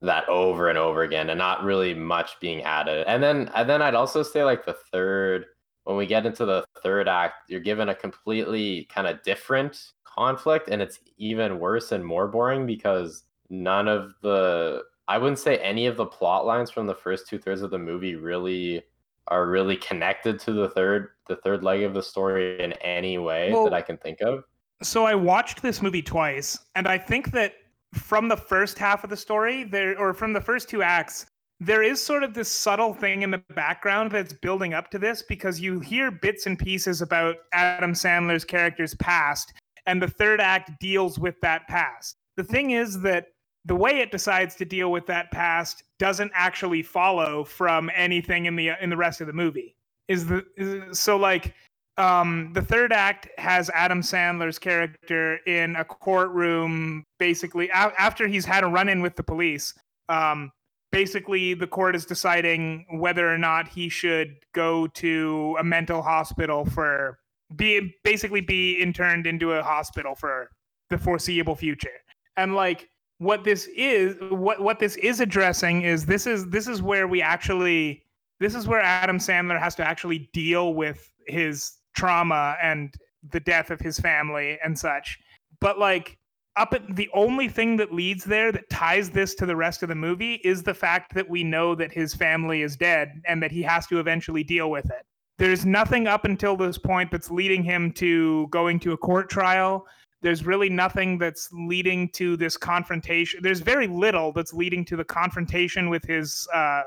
that 0.03 0.29
over 0.29 0.69
and 0.69 0.79
over 0.79 1.03
again 1.03 1.31
and 1.31 1.39
not 1.39 1.63
really 1.63 1.95
much 1.95 2.39
being 2.41 2.63
added. 2.63 3.05
And 3.07 3.23
then 3.23 3.51
and 3.55 3.69
then 3.69 3.81
I'd 3.81 3.95
also 3.95 4.23
say 4.23 4.45
like 4.45 4.65
the 4.67 4.77
third 4.93 5.47
when 5.85 5.97
we 5.97 6.07
get 6.07 6.27
into 6.27 6.45
the 6.45 6.65
third 6.83 7.09
act, 7.09 7.49
you're 7.49 7.61
given 7.61 7.89
a 7.89 7.95
completely 7.95 8.85
kind 8.93 9.07
of 9.07 9.23
different 9.23 9.93
conflict 10.05 10.69
and 10.69 10.83
it's 10.83 11.01
even 11.19 11.59
worse 11.59 11.93
and 11.93 12.05
more 12.05 12.29
boring 12.29 12.67
because 12.67 13.25
none 13.49 13.89
of 13.89 14.13
the 14.23 14.83
I 15.09 15.19
wouldn't 15.19 15.39
say 15.39 15.59
any 15.59 15.87
of 15.87 15.97
the 15.97 16.07
plot 16.07 16.47
lines 16.47 16.71
from 16.71 16.87
the 16.87 16.95
first 16.95 17.29
two 17.29 17.39
thirds 17.39 17.63
of 17.63 17.71
the 17.71 17.79
movie 17.79 18.15
really 18.17 18.83
are 19.29 19.47
really 19.47 19.77
connected 19.77 20.39
to 20.41 20.53
the 20.53 20.69
third 20.71 21.09
the 21.29 21.37
third 21.37 21.63
leg 21.63 21.83
of 21.83 21.95
the 21.95 22.03
story 22.03 22.61
in 22.61 22.73
any 22.75 23.19
way 23.19 23.53
Well- 23.53 23.65
that 23.65 23.75
I 23.75 23.83
can 23.83 23.97
think 23.99 24.21
of. 24.21 24.45
So 24.83 25.05
I 25.05 25.15
watched 25.15 25.63
this 25.63 25.81
movie 25.81 26.03
twice, 26.03 26.59
and 26.75 26.89
I 26.89 26.99
think 26.99 27.31
that 27.31 27.55
from 27.95 28.29
the 28.29 28.37
first 28.37 28.79
half 28.79 29.05
of 29.05 29.11
the 29.11 29.17
story, 29.17 29.65
there 29.65 29.99
or 29.99 30.15
from 30.15 30.33
the 30.33 30.41
first 30.41 30.69
two 30.69 30.83
acts, 30.83 31.27
there 31.61 31.83
is 31.83 32.03
sort 32.03 32.25
of 32.25 32.35
this 32.35 32.51
subtle 32.51 32.93
thing 32.93 33.23
in 33.23 33.31
the 33.31 33.43
background 33.55 34.11
that's 34.11 34.33
building 34.33 34.75
up 34.75 34.91
to 34.91 34.99
this 34.99 35.23
because 35.23 35.61
you 35.61 35.79
hear 35.79 36.11
bits 36.11 36.47
and 36.47 36.59
pieces 36.59 37.03
about 37.03 37.37
Adam 37.53 37.93
Sandler's 37.93 38.45
character's 38.45 38.95
past, 38.97 39.53
and 39.87 40.03
the 40.03 40.09
third 40.09 40.41
act 40.41 40.73
deals 40.81 41.19
with 41.19 41.41
that 41.43 41.69
past. 41.69 42.17
The 42.37 42.45
thing 42.45 42.73
is 42.73 43.01
that 43.03 43.27
the 43.65 43.77
way 43.77 44.01
it 44.01 44.11
decides 44.11 44.57
to 44.57 44.65
deal 44.65 44.91
with 44.91 45.07
that 45.07 45.31
past 45.31 45.85
doesn't 45.99 46.33
actually 46.35 46.83
follow 46.83 47.45
from 47.45 47.91
anything 47.95 48.47
in 48.47 48.57
the 48.57 48.71
in 48.81 48.91
the 48.91 48.97
rest 48.97 49.21
of 49.21 49.29
the 49.29 49.33
movie. 49.33 49.77
Is 50.09 50.27
the 50.27 50.45
is, 50.57 50.99
so 50.99 51.17
like 51.17 51.55
um 51.99 52.51
the 52.55 52.63
third 52.63 52.93
act 52.93 53.29
has 53.37 53.71
adam 53.75 54.01
sandler's 54.01 54.59
character 54.59 55.37
in 55.47 55.77
a 55.77 55.85
courtroom 55.85 57.05
basically 57.19 57.69
a- 57.69 57.93
after 57.99 58.27
he's 58.27 58.47
had 58.47 58.65
a 58.65 58.67
run-in 58.67 59.03
with 59.03 59.17
the 59.17 59.23
police. 59.23 59.75
Um 60.09 60.51
basically 60.91 61.55
the 61.55 61.67
court 61.67 61.97
is 61.97 62.05
deciding 62.05 62.87
whether 62.91 63.33
or 63.33 63.39
not 63.39 63.67
he 63.67 63.89
should 63.89 64.37
go 64.55 64.87
to 64.89 65.57
a 65.59 65.65
mental 65.65 66.03
hospital 66.03 66.65
for 66.65 67.19
be 67.57 67.95
basically 68.05 68.41
be 68.41 68.75
interned 68.75 69.27
into 69.27 69.53
a 69.53 69.63
hospital 69.63 70.15
for 70.15 70.51
the 70.91 70.99
foreseeable 70.99 71.57
future. 71.57 71.91
And 72.37 72.55
like 72.55 72.89
what 73.19 73.45
this 73.45 73.69
is 73.77 74.17
what 74.31 74.61
what 74.61 74.79
this 74.79 74.97
is 74.97 75.21
addressing 75.21 75.83
is 75.83 76.07
this 76.07 76.27
is 76.27 76.47
this 76.49 76.69
is 76.69 76.83
where 76.83 77.09
we 77.09 77.23
actually 77.23 78.03
this 78.41 78.55
is 78.55 78.67
where 78.67 78.81
Adam 78.81 79.19
Sandler 79.19 79.59
has 79.59 79.75
to 79.77 79.87
actually 79.87 80.31
deal 80.33 80.75
with 80.75 81.11
his 81.27 81.73
trauma 81.95 82.57
and 82.63 82.95
the 83.31 83.41
death 83.41 83.71
of 83.71 83.81
his 83.81 83.99
family 83.99 84.59
and 84.65 84.79
such. 84.79 85.19
But 85.61 85.79
like 85.79 86.19
up 86.57 86.73
at 86.75 86.97
the 86.97 87.09
only 87.15 87.49
thing 87.49 87.77
that 87.77 87.95
leads 87.95 88.25
there 88.25 88.53
that 88.53 88.69
ties 88.69 89.11
this 89.11 89.35
to 89.37 89.47
the 89.47 89.57
rest 89.57 89.83
of 89.83 89.89
the 89.89 89.95
movie 89.95 90.35
is 90.45 90.63
the 90.63 90.75
fact 90.75 91.15
that 91.15 91.29
we 91.29 91.43
know 91.43 91.75
that 91.75 91.93
his 91.93 92.15
family 92.15 92.63
is 92.63 92.77
dead 92.77 93.23
and 93.27 93.43
that 93.43 93.51
he 93.51 93.63
has 93.63 93.87
to 93.87 94.01
eventually 94.01 94.45
deal 94.45 94.71
with 94.71 94.87
it. 94.87 95.07
There's 95.39 95.65
nothing 95.65 96.07
up 96.07 96.25
until 96.25 96.57
this 96.57 96.77
point 96.77 97.11
that's 97.11 97.31
leading 97.31 97.63
him 97.63 97.91
to 97.93 98.49
going 98.49 98.79
to 98.81 98.93
a 98.93 98.99
court 98.99 99.31
trial. 99.31 99.87
There's 100.21 100.45
really 100.45 100.69
nothing 100.69 101.19
that's 101.19 101.49
leading 101.53 102.11
to 102.11 102.37
this 102.37 102.57
confrontation. 102.57 103.41
There's 103.43 103.61
very 103.61 103.87
little 103.87 104.31
that's 104.33 104.53
leading 104.53 104.85
to 104.87 104.97
the 104.97 105.05
confrontation 105.05 105.89
with 105.89 106.05
his 106.05 106.47
uh, 106.53 106.83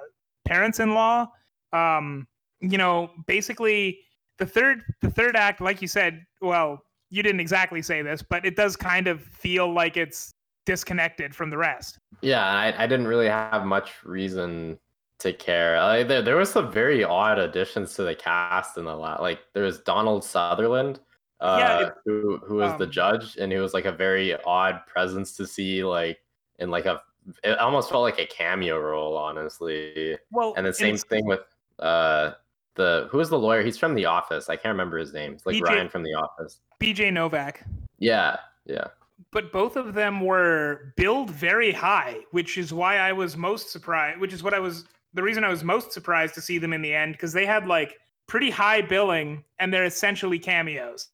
parents-in-law 0.46 1.28
um 1.74 2.28
you 2.62 2.78
know 2.78 3.12
basically 3.28 4.00
the 4.38 4.46
third 4.46 4.84
the 5.02 5.10
third 5.10 5.36
act 5.36 5.62
like 5.62 5.82
you 5.82 5.88
said 5.88 6.22
well 6.42 6.82
you 7.10 7.24
didn't 7.24 7.40
exactly 7.40 7.82
say 7.82 8.02
this 8.02 8.22
but 8.22 8.46
it 8.46 8.56
does 8.56 8.76
kind 8.76 9.08
of 9.08 9.22
feel 9.22 9.72
like 9.72 9.98
it's 9.98 10.34
disconnected 10.66 11.34
from 11.36 11.50
the 11.50 11.58
rest 11.58 12.00
Yeah, 12.22 12.44
I, 12.46 12.84
I 12.84 12.88
didn't 12.88 13.08
really 13.08 13.28
have 13.28 13.66
much 13.66 13.92
reason 14.04 14.80
to 15.20 15.32
care. 15.32 15.80
Like, 15.80 16.08
there, 16.08 16.22
there 16.24 16.36
was 16.38 16.50
some 16.52 16.72
very 16.72 17.04
odd 17.04 17.38
additions 17.40 17.94
to 17.96 18.04
the 18.04 18.16
cast 18.16 18.78
in 18.78 18.86
the 18.86 18.96
lot. 18.96 19.22
Like 19.22 19.40
there 19.54 19.64
was 19.64 19.80
Donald 19.82 20.24
Sutherland, 20.24 21.00
uh, 21.40 21.56
Yeah, 21.60 21.88
it- 21.88 21.94
who 22.04 22.38
who 22.40 22.56
was 22.56 22.76
the 22.80 22.86
um, 22.86 22.92
judge, 22.92 23.38
and 23.38 23.52
he 23.52 23.60
was 23.60 23.74
like 23.76 23.86
a 23.86 23.92
very 23.92 24.34
odd 24.44 24.82
presence 24.88 25.38
to 25.38 25.46
see, 25.46 25.84
like 25.84 26.18
in 26.58 26.72
like 26.72 26.86
a. 26.86 27.02
It 27.44 27.58
almost 27.60 27.90
felt 27.92 28.02
like 28.04 28.20
a 28.20 28.26
cameo 28.26 28.80
role, 28.80 29.16
honestly. 29.18 30.18
well 30.32 30.54
And 30.58 30.66
the 30.66 30.74
same 30.74 30.98
thing 30.98 31.26
with 31.28 31.42
uh 31.80 32.32
the 32.76 33.08
who 33.12 33.20
is 33.20 33.30
the 33.30 33.40
lawyer? 33.40 33.64
He's 33.64 33.78
from 33.78 33.96
The 33.96 34.06
Office. 34.06 34.50
I 34.50 34.56
can't 34.56 34.74
remember 34.74 34.98
his 34.98 35.14
name. 35.14 35.34
It's 35.34 35.46
like 35.46 35.56
BJ 35.56 35.62
Ryan 35.62 35.90
from 35.90 36.04
The 36.04 36.14
Office. 36.14 36.60
bj 36.82 37.12
novak 37.14 37.64
Yeah, 38.00 38.38
yeah. 38.66 38.88
but 39.32 39.52
both 39.52 39.76
of 39.78 39.94
them 39.94 40.22
were 40.22 40.94
billed 40.98 41.30
very 41.32 41.72
high 41.72 42.18
which 42.32 42.58
is 42.58 42.74
why 42.74 42.98
i 42.98 43.12
was 43.14 43.38
most 43.38 43.72
surprised 43.72 44.20
which 44.20 44.34
is 44.34 44.44
what 44.44 44.54
i 44.54 44.60
was 44.60 44.84
the 45.14 45.24
reason 45.24 45.44
i 45.46 45.50
was 45.50 45.64
most 45.64 45.92
surprised 45.94 46.34
to 46.36 46.42
see 46.42 46.58
them 46.58 46.74
in 46.74 46.82
the 46.82 46.94
end 46.94 47.14
because 47.14 47.32
they 47.32 47.46
had 47.46 47.66
like 47.66 47.98
pretty 48.28 48.50
high 48.50 48.82
billing 48.82 49.42
and 49.60 49.74
they're 49.74 49.86
essentially 49.86 50.38
cameos 50.38 51.08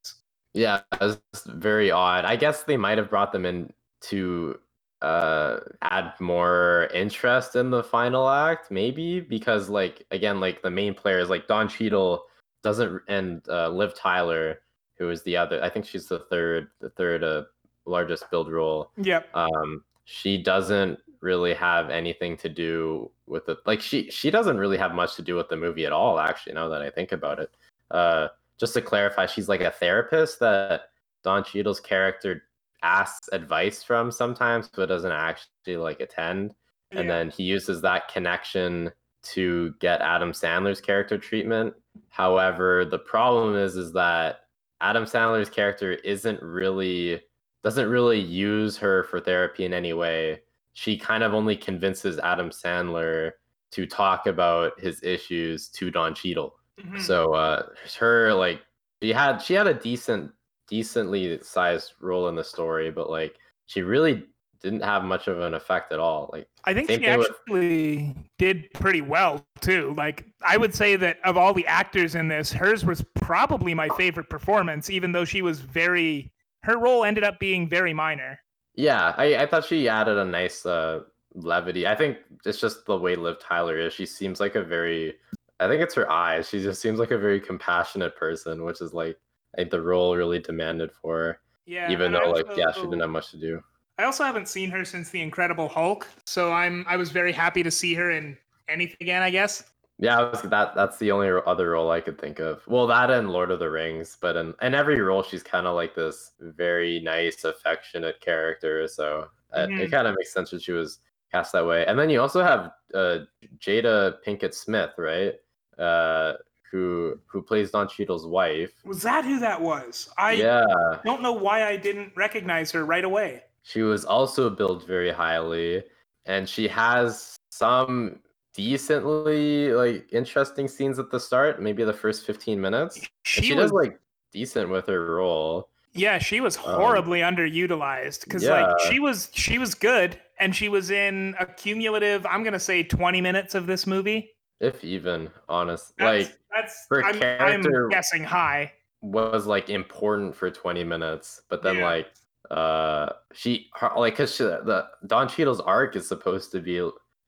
Yeah, 0.53 0.82
it 0.94 1.00
was 1.01 1.22
very 1.46 1.91
odd. 1.91 2.25
I 2.25 2.36
guess 2.36 2.63
they 2.63 2.75
might 2.77 2.98
have 2.98 3.10
brought 3.10 3.32
them 3.32 3.46
in 3.46 3.72
to 4.10 4.60
uh 5.01 5.60
add 5.81 6.13
more 6.20 6.89
interest 6.93 7.55
in 7.55 7.70
the 7.70 7.84
final 7.84 8.29
act, 8.29 8.72
maybe 8.72 9.20
because 9.20 9.70
like 9.70 10.05
again, 10.12 10.39
like 10.39 10.62
the 10.62 10.72
main 10.72 10.93
players 10.93 11.29
like 11.29 11.48
Don 11.48 11.67
Cheadle 11.67 12.24
doesn't 12.63 13.01
and 13.08 13.41
uh, 13.50 13.70
Liv 13.70 13.96
Tyler, 13.96 14.62
who 14.98 15.10
is 15.10 15.24
the 15.24 15.38
other. 15.38 15.63
I 15.63 15.70
think 15.70 15.86
she's 15.86 16.08
the 16.08 16.20
third, 16.20 16.67
the 16.79 16.89
third 16.89 17.24
uh, 17.24 17.43
largest 17.86 18.29
billed 18.29 18.51
role. 18.51 18.91
yep 18.98 19.27
Um, 19.36 19.84
she 20.05 20.41
doesn't 20.41 21.00
really 21.22 21.53
have 21.53 21.89
anything 21.89 22.36
to 22.38 22.50
do 22.50 23.10
with 23.27 23.48
it. 23.50 23.58
Like 23.65 23.81
she 23.81 24.10
she 24.12 24.29
doesn't 24.29 24.58
really 24.58 24.77
have 24.77 24.93
much 24.93 25.15
to 25.15 25.22
do 25.22 25.36
with 25.36 25.50
the 25.50 25.58
movie 25.58 25.86
at 25.86 25.91
all. 25.91 26.20
Actually, 26.20 26.53
now 26.53 26.67
that 26.70 26.81
I 26.81 26.89
think 26.89 27.12
about 27.12 27.39
it. 27.39 27.51
Uh, 27.89 28.27
just 28.60 28.74
to 28.75 28.81
clarify, 28.81 29.25
she's 29.25 29.50
like 29.50 29.62
a 29.62 29.72
therapist 29.72 30.39
that 30.39 30.89
Don 31.24 31.43
Cheadle's 31.43 31.79
character 31.79 32.43
asks 32.84 33.30
advice 33.32 33.84
from 33.84 34.12
sometimes, 34.12 34.70
but 34.74 34.88
doesn't 34.88 35.12
actually 35.12 35.78
like 35.78 36.00
attend. 36.00 36.54
And 36.92 37.10
then 37.10 37.30
he 37.30 37.44
uses 37.44 37.82
that 37.82 38.10
connection 38.10 38.92
to 39.24 39.74
get 39.80 40.02
Adam 40.02 40.32
Sandler's 40.32 40.82
character 40.82 41.18
treatment. 41.18 41.74
However, 42.10 42.86
the 42.86 43.00
problem 43.00 43.56
is 43.56 43.76
is 43.78 43.94
that 43.94 44.42
Adam 44.82 45.06
Sandler's 45.06 45.50
character 45.50 45.94
isn't 45.94 46.42
really 46.42 47.22
doesn't 47.64 47.90
really 47.90 48.20
use 48.20 48.78
her 48.78 49.04
for 49.04 49.20
therapy 49.20 49.66
in 49.66 49.74
any 49.74 49.94
way. 49.94 50.42
She 50.74 50.98
kind 50.98 51.24
of 51.24 51.34
only 51.34 51.56
convinces 51.56 52.18
Adam 52.20 52.50
Sandler 52.50 53.34
to 53.72 53.86
talk 53.86 54.26
about 54.28 54.78
his 54.80 55.02
issues 55.04 55.70
to 55.70 55.92
Don 55.92 56.14
Cheadle. 56.16 56.56
Mhm. 56.80 57.00
So 57.02 57.34
uh 57.34 57.68
her 58.00 58.34
like 58.34 58.62
she 59.02 59.14
had 59.14 59.38
she 59.40 59.54
had 59.54 59.68
a 59.68 59.74
decent 59.74 60.32
decently 60.72 61.38
sized 61.44 61.94
role 62.00 62.30
in 62.30 62.36
the 62.36 62.44
story, 62.44 62.90
but 62.90 63.10
like 63.10 63.36
she 63.66 63.82
really 63.82 64.24
didn't 64.62 64.82
have 64.82 65.04
much 65.04 65.28
of 65.28 65.40
an 65.42 65.54
effect 65.54 65.92
at 65.92 66.00
all. 66.00 66.30
Like 66.32 66.48
I 66.63 66.74
think 66.74 66.90
she 66.90 66.98
thing 66.98 67.20
with- 67.20 67.30
actually 67.30 68.16
did 68.40 68.72
pretty 68.74 69.01
well 69.01 69.46
too. 69.60 69.94
Like 69.98 70.25
I 70.42 70.56
would 70.58 70.74
say 70.74 70.96
that 70.96 71.18
of 71.25 71.36
all 71.36 71.54
the 71.54 71.68
actors 71.68 72.16
in 72.16 72.30
this, 72.30 72.54
hers 72.54 72.86
was 72.86 73.04
probably 73.16 73.74
my 73.74 73.90
favorite 73.98 74.30
performance, 74.30 74.90
even 74.90 75.12
though 75.12 75.25
she 75.25 75.42
was 75.42 75.60
very 75.60 76.32
her 76.63 76.78
role 76.78 77.04
ended 77.04 77.24
up 77.24 77.38
being 77.40 77.68
very 77.68 77.94
minor. 77.94 78.40
yeah, 78.75 79.13
I, 79.18 79.36
I 79.36 79.46
thought 79.48 79.66
she 79.66 79.90
added 79.90 80.18
a 80.18 80.25
nice 80.25 80.66
uh 80.66 81.01
levity. 81.34 81.86
I 81.86 81.96
think 81.96 82.18
it's 82.46 82.62
just 82.62 82.86
the 82.86 82.98
way 82.98 83.16
Liv 83.16 83.40
Tyler 83.40 83.78
is. 83.78 83.94
She 83.94 84.06
seems 84.06 84.40
like 84.40 84.56
a 84.56 84.63
very 84.63 85.16
I 85.60 85.68
think 85.68 85.82
it's 85.82 85.96
her 85.96 86.10
eyes. 86.10 86.48
She 86.50 86.62
just 86.62 86.82
seems 86.82 86.98
like 86.98 87.12
a 87.12 87.18
very 87.18 87.42
compassionate 87.42 88.16
person, 88.16 88.63
which 88.63 88.80
is 88.80 88.94
like 88.94 89.18
I 89.53 89.58
think 89.58 89.72
the 89.72 89.81
role 89.81 90.15
really 90.15 90.39
demanded 90.39 90.91
for 90.91 91.17
her. 91.17 91.39
Yeah. 91.65 91.91
even 91.91 92.12
though 92.12 92.31
like 92.31 92.48
yeah, 92.58 92.72
she 92.72 92.81
didn't 92.81 93.01
have 93.01 93.10
much 93.10 93.31
to 93.31 93.38
do. 93.38 93.62
I 93.98 94.03
also 94.05 94.24
haven't 94.24 94.48
seen 94.50 94.72
her 94.72 94.84
since 94.84 95.10
the 95.10 95.22
Incredible 95.22 95.70
Hulk, 95.70 96.08
so 96.25 96.51
I'm 96.51 96.86
I 96.88 96.98
was 96.98 97.12
very 97.12 97.31
happy 97.31 97.62
to 97.63 97.72
see 97.72 97.93
her 97.93 98.12
in 98.12 98.38
anything 98.67 98.98
again. 99.00 99.22
I 99.22 99.29
guess. 99.29 99.63
Yeah, 100.00 100.20
I 100.20 100.29
was, 100.31 100.41
that 100.41 100.74
that's 100.74 100.98
the 100.98 101.12
only 101.12 101.29
other 101.46 101.72
role 101.72 101.91
I 101.91 102.01
could 102.01 102.20
think 102.20 102.39
of. 102.39 102.65
Well, 102.67 102.88
that 102.88 103.12
and 103.12 103.29
Lord 103.29 103.51
of 103.51 103.60
the 103.60 103.70
Rings, 103.70 104.17
but 104.20 104.36
in, 104.36 104.55
in 104.62 104.74
every 104.74 105.00
role 105.00 105.22
she's 105.22 105.43
kind 105.43 105.67
of 105.67 105.75
like 105.75 105.93
this 105.93 106.31
very 106.39 107.00
nice, 107.01 107.43
affectionate 107.43 108.20
character. 108.20 108.88
So 108.88 109.27
uh, 109.53 109.67
Mhm. 109.67 109.79
it 109.81 109.91
kind 109.91 110.08
of 110.08 110.15
makes 110.17 110.34
sense 110.34 110.50
that 110.50 110.63
she 110.63 110.72
was 110.72 111.00
cast 111.31 111.53
that 111.53 111.65
way. 111.67 111.86
And 111.86 112.00
then 112.00 112.10
you 112.10 112.20
also 112.20 112.41
have 112.41 112.72
uh, 112.96 113.20
Jada 113.60 114.17
Pinkett 114.25 114.55
Smith, 114.55 114.91
right? 114.98 115.36
Uh, 115.77 116.34
who 116.72 117.20
who 117.28 117.42
plays 117.42 117.72
Don 117.72 117.88
Cheadle's 117.88 118.25
wife. 118.25 118.72
Was 118.86 119.01
that 119.04 119.25
who 119.25 119.40
that 119.40 119.62
was? 119.62 120.10
I 120.18 120.34
yeah, 120.34 120.66
don't 121.04 121.22
know 121.22 121.34
why 121.34 121.68
I 121.68 121.75
didn't 121.75 122.13
recognize 122.16 122.72
her 122.72 122.86
right 122.86 123.04
away. 123.04 123.44
she 123.63 123.82
was 123.82 124.06
also 124.06 124.50
billed 124.50 124.88
very 124.88 125.12
highly, 125.12 125.84
and 126.25 126.48
she 126.48 126.68
has 126.70 127.36
some 127.50 128.20
decently 128.54 129.74
like 129.74 130.12
interesting 130.12 130.68
scenes 130.68 130.98
at 130.98 131.12
the 131.12 131.20
start. 131.20 131.62
Maybe 131.62 131.84
the 131.84 131.94
first 131.94 132.25
fifteen 132.25 132.60
minutes. 132.60 133.00
She, 133.24 133.42
she 133.42 133.54
was 133.54 133.66
does 133.66 133.72
like 133.74 134.00
decent 134.32 134.70
with 134.70 134.88
her 134.88 135.16
role. 135.16 135.70
yeah, 135.94 136.18
she 136.20 136.40
was 136.40 136.58
um, 136.58 136.63
horribly 136.63 137.20
underutilized 137.20 138.24
because 138.24 138.46
like 138.46 138.80
she 138.90 139.00
was 139.00 139.30
she 139.34 139.58
was 139.58 139.75
good 139.75 140.18
and 140.40 140.56
she 140.56 140.70
was 140.70 140.90
in 140.90 141.36
a 141.40 141.46
cumulative 141.46 142.25
I'm 142.25 142.44
gonna 142.44 142.60
say 142.60 142.84
20 142.84 143.20
minutes 143.22 143.56
of 143.56 143.68
this 143.68 143.86
movie. 143.86 144.32
If 144.62 144.84
even 144.84 145.30
honest 145.50 145.94
That's, 145.98 146.30
like 146.30 146.39
that's 146.56 146.88
her 146.89 147.03
I'm, 147.03 147.20
character- 147.20 147.86
I'm 147.86 147.89
guessing 147.89 148.24
high. 148.24 148.72
was 149.01 149.46
like 149.48 149.70
important 149.70 150.36
for 150.36 150.50
20 150.51 150.84
minutes 150.84 151.41
but 151.50 151.63
then 151.63 151.77
Yeah. 151.77 151.84
like 151.86 152.08
uh 152.51 153.10
she 153.34 153.70
her, 153.75 153.91
like 153.98 154.13
because 154.13 154.38
the 154.38 154.88
don 155.08 155.27
Cheadle's 155.27 155.60
arc 155.62 155.96
is 155.96 156.08
supposed 156.08 156.51
to 156.51 156.60
be 156.62 156.88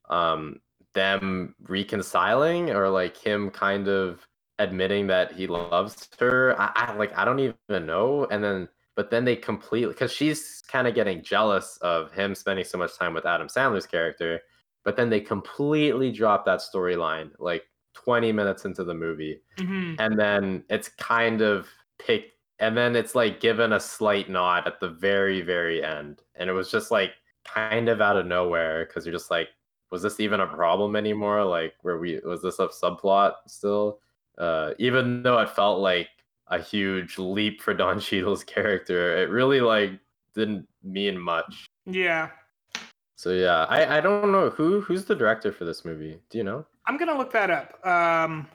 um 0.10 0.60
them 0.94 1.56
reconciling 1.64 2.70
or 2.70 2.90
like 2.90 3.18
him 3.18 3.50
kind 3.50 3.88
of 3.88 4.28
admitting 4.60 5.08
that 5.08 5.32
he 5.32 5.48
loves 5.48 6.08
her 6.20 6.56
i, 6.62 6.72
I 6.76 6.94
like 6.96 7.18
i 7.18 7.26
don't 7.26 7.40
even 7.40 7.86
know 7.88 8.26
and 8.30 8.44
then 8.44 8.70
but 8.96 9.10
then 9.10 9.26
they 9.26 9.36
completely 9.36 9.92
because 9.94 10.12
she's 10.12 10.62
kind 10.68 10.88
of 10.88 10.94
getting 10.94 11.24
jealous 11.24 11.78
of 11.82 12.12
him 12.12 12.36
spending 12.36 12.64
so 12.66 12.78
much 12.78 12.96
time 12.96 13.16
with 13.16 13.26
adam 13.26 13.48
sandler's 13.48 13.88
character 13.88 14.42
but 14.84 14.96
then 14.96 15.10
they 15.10 15.20
completely 15.22 16.12
drop 16.12 16.46
that 16.46 16.60
storyline 16.60 17.32
like 17.40 17.64
20 17.94 18.32
minutes 18.32 18.66
into 18.66 18.84
the 18.84 18.94
movie. 18.94 19.40
Mhm. 19.58 19.96
and 20.00 20.18
then 20.20 20.64
it's 20.70 20.90
kind 20.90 21.42
of 21.42 21.68
picked 22.00 22.32
and 22.60 22.78
then 22.78 22.96
it's 22.96 23.16
like 23.16 23.40
given 23.40 23.74
a 23.74 23.80
slight 23.80 24.30
nod 24.30 24.66
at 24.68 24.80
the 24.80 24.90
very 24.90 25.42
very 25.42 25.84
end. 25.84 26.22
And 26.36 26.50
it 26.50 26.54
was 26.54 26.70
just 26.72 26.92
like 26.92 27.12
kind 27.46 27.90
of 27.90 28.00
out 28.02 28.16
of 28.18 28.26
nowhere 28.26 28.86
because 28.86 29.06
you're 29.06 29.14
just 29.14 29.32
like 29.32 29.50
was 29.92 30.02
this 30.02 30.20
even 30.20 30.40
a 30.40 30.48
problem 30.48 30.96
anymore? 30.96 31.44
Like 31.46 31.74
where 31.82 31.98
we 32.00 32.20
was 32.26 32.42
this 32.42 32.60
a 32.60 32.68
subplot 32.70 33.34
still? 33.48 34.00
Uh 34.38 34.74
even 34.80 35.22
though 35.24 35.40
it 35.40 35.50
felt 35.52 35.80
like 35.80 36.10
a 36.48 36.60
huge 36.60 37.18
leap 37.20 37.62
for 37.62 37.74
don 37.74 38.00
Cheadle's 38.06 38.44
character 38.44 39.18
it 39.24 39.30
really 39.30 39.62
like 39.62 39.92
didn't 40.36 40.68
mean 40.84 41.20
much. 41.20 41.66
Yeah. 41.86 42.30
So 43.24 43.32
yeah 43.32 43.66
i 43.70 43.98
i 43.98 44.02
don't 44.02 44.32
know 44.32 44.50
who 44.50 44.82
who's 44.82 45.06
the 45.06 45.16
director 45.16 45.52
for 45.52 45.66
this 45.66 45.86
movie 45.86 46.20
do 46.30 46.38
you 46.38 46.44
know 46.44 46.66
I'm 46.86 46.98
gonna 46.98 47.18
look 47.18 47.32
that 47.32 47.50
up. 47.50 47.86
Um 47.88 48.48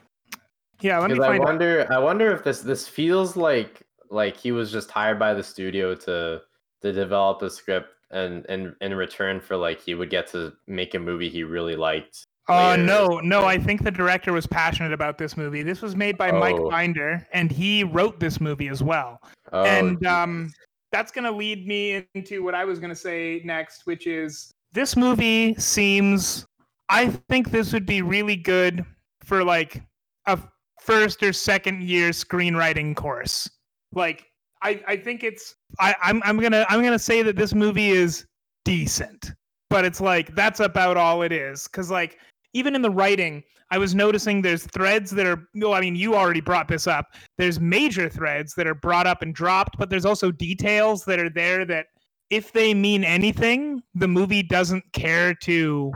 yeah, 0.80 0.98
let 0.98 1.08
me 1.08 1.14
Because 1.14 1.24
I 1.24 1.28
find 1.30 1.40
out. 1.40 1.46
wonder, 1.46 1.86
I 1.90 1.98
wonder 1.98 2.30
if 2.32 2.44
this 2.44 2.60
this 2.60 2.86
feels 2.86 3.36
like 3.36 3.82
like 4.10 4.36
he 4.36 4.52
was 4.52 4.70
just 4.70 4.90
hired 4.90 5.18
by 5.18 5.32
the 5.34 5.42
studio 5.42 5.94
to 5.94 6.42
to 6.82 6.92
develop 6.92 7.40
a 7.42 7.50
script, 7.50 7.88
and 8.10 8.44
and 8.48 8.74
in 8.80 8.94
return 8.94 9.40
for 9.40 9.56
like 9.56 9.80
he 9.80 9.94
would 9.94 10.10
get 10.10 10.28
to 10.32 10.52
make 10.66 10.94
a 10.94 10.98
movie 10.98 11.28
he 11.30 11.42
really 11.42 11.74
liked. 11.74 12.22
Uh, 12.48 12.70
later 12.70 12.82
no, 12.84 13.20
no. 13.20 13.44
I 13.44 13.58
think 13.58 13.82
the 13.82 13.90
director 13.90 14.32
was 14.32 14.46
passionate 14.46 14.92
about 14.92 15.18
this 15.18 15.36
movie. 15.36 15.62
This 15.62 15.82
was 15.82 15.96
made 15.96 16.16
by 16.16 16.30
Mike 16.30 16.56
Oh. 16.58 16.70
Binder, 16.70 17.26
and 17.32 17.50
he 17.50 17.84
wrote 17.84 18.20
this 18.20 18.40
movie 18.40 18.68
as 18.68 18.82
well. 18.82 19.20
Oh, 19.52 19.64
and 19.64 20.06
um, 20.06 20.52
that's 20.92 21.10
going 21.12 21.24
to 21.24 21.32
lead 21.32 21.66
me 21.66 22.06
into 22.14 22.42
what 22.44 22.54
I 22.54 22.64
was 22.64 22.78
going 22.78 22.90
to 22.90 22.96
say 22.96 23.42
next, 23.44 23.84
which 23.86 24.06
is 24.06 24.52
this 24.72 24.96
movie 24.96 25.54
seems. 25.54 26.46
I 26.88 27.08
think 27.28 27.50
this 27.50 27.72
would 27.72 27.86
be 27.86 28.02
really 28.02 28.36
good 28.36 28.84
for 29.22 29.44
like 29.44 29.82
a 30.26 30.38
first 30.80 31.22
or 31.22 31.32
second 31.32 31.82
year 31.82 32.10
screenwriting 32.10 32.96
course. 32.96 33.48
Like, 33.92 34.24
I, 34.62 34.82
I 34.86 34.96
think 34.96 35.22
it's. 35.22 35.54
I, 35.78 35.94
I'm, 36.02 36.22
I'm 36.24 36.38
gonna, 36.38 36.66
I'm 36.68 36.82
gonna 36.82 36.98
say 36.98 37.22
that 37.22 37.36
this 37.36 37.54
movie 37.54 37.90
is 37.90 38.26
decent, 38.64 39.32
but 39.70 39.84
it's 39.84 40.00
like 40.00 40.34
that's 40.34 40.60
about 40.60 40.96
all 40.96 41.22
it 41.22 41.32
is. 41.32 41.66
Cause 41.68 41.90
like 41.90 42.18
even 42.54 42.74
in 42.74 42.82
the 42.82 42.90
writing, 42.90 43.42
I 43.70 43.78
was 43.78 43.94
noticing 43.94 44.40
there's 44.40 44.64
threads 44.64 45.10
that 45.10 45.26
are. 45.26 45.48
No, 45.54 45.72
I 45.72 45.80
mean 45.80 45.94
you 45.94 46.14
already 46.14 46.40
brought 46.40 46.68
this 46.68 46.86
up 46.86 47.06
there's 47.38 47.60
major 47.60 48.08
threads 48.08 48.54
that 48.54 48.66
are 48.66 48.74
brought 48.74 49.06
up 49.06 49.22
and 49.22 49.34
dropped, 49.34 49.78
but 49.78 49.88
there's 49.88 50.04
also 50.04 50.30
details 50.30 51.04
that 51.04 51.18
are 51.20 51.30
there 51.30 51.64
that 51.64 51.86
if 52.30 52.52
they 52.52 52.74
mean 52.74 53.04
anything, 53.04 53.82
the 53.94 54.08
movie 54.08 54.42
doesn't 54.42 54.84
care 54.92 55.34
to 55.34 55.92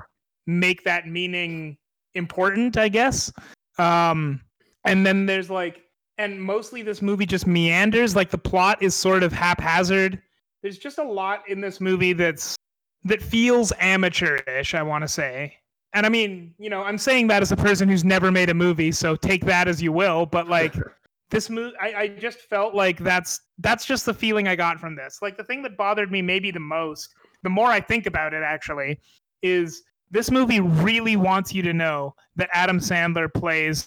make 0.47 0.85
that 0.85 1.07
meaning 1.07 1.77
important, 2.15 2.77
I 2.77 2.89
guess. 2.89 3.33
Um 3.79 4.41
and 4.85 5.07
then 5.07 5.27
there's 5.27 5.51
like 5.51 5.83
and 6.19 6.41
mostly 6.41 6.83
this 6.83 7.03
movie 7.03 7.27
just 7.27 7.47
meanders, 7.47 8.15
like 8.15 8.31
the 8.31 8.39
plot 8.39 8.83
is 8.83 8.95
sort 8.95 9.23
of 9.23 9.33
haphazard. 9.33 10.21
There's 10.63 10.79
just 10.79 10.99
a 10.99 11.05
lot 11.05 11.43
in 11.49 11.61
this 11.61 11.81
movie 11.81 12.13
that's 12.13 12.57
that 13.05 13.23
feels 13.23 13.73
amateurish, 13.81 14.75
I 14.75 14.83
want 14.83 15.03
to 15.03 15.09
say. 15.09 15.57
And 15.95 16.07
I 16.07 16.09
mean, 16.09 16.55
you 16.59 16.71
know, 16.71 16.83
I'm 16.83 16.99
saying 16.99 17.27
that 17.27 17.43
as 17.43 17.53
a 17.53 17.57
person 17.57 17.89
who's 17.89 18.05
never 18.05 18.31
made 18.31 18.49
a 18.49 18.55
movie, 18.55 18.93
so 18.93 19.17
take 19.17 19.45
that 19.47 19.69
as 19.69 19.83
you 19.83 19.93
will, 19.93 20.27
but 20.27 20.49
like 20.49 20.75
this 21.31 21.51
movie 21.51 21.75
I, 21.81 21.95
I 21.95 22.09
just 22.09 22.41
felt 22.41 22.75
like 22.75 22.99
that's 22.99 23.41
that's 23.63 23.85
just 23.85 24.05
the 24.07 24.15
feeling 24.15 24.47
i 24.49 24.55
got 24.57 24.79
from 24.79 24.95
this. 24.97 25.19
Like 25.23 25.37
the 25.37 25.45
thing 25.45 25.63
that 25.63 25.77
bothered 25.77 26.11
me 26.13 26.21
maybe 26.23 26.51
the 26.51 26.61
most 26.61 27.09
the 27.43 27.51
more 27.51 27.69
i 27.69 27.81
think 27.81 28.07
about 28.07 28.35
it 28.35 28.43
actually 28.43 29.01
is 29.43 29.83
this 30.11 30.31
movie 30.31 30.61
really 30.61 31.17
wants 31.17 31.55
you 31.55 31.63
to 31.63 31.73
know 31.73 32.15
that 32.37 32.51
adam 32.53 32.79
sandler 32.79 33.33
plays 33.33 33.87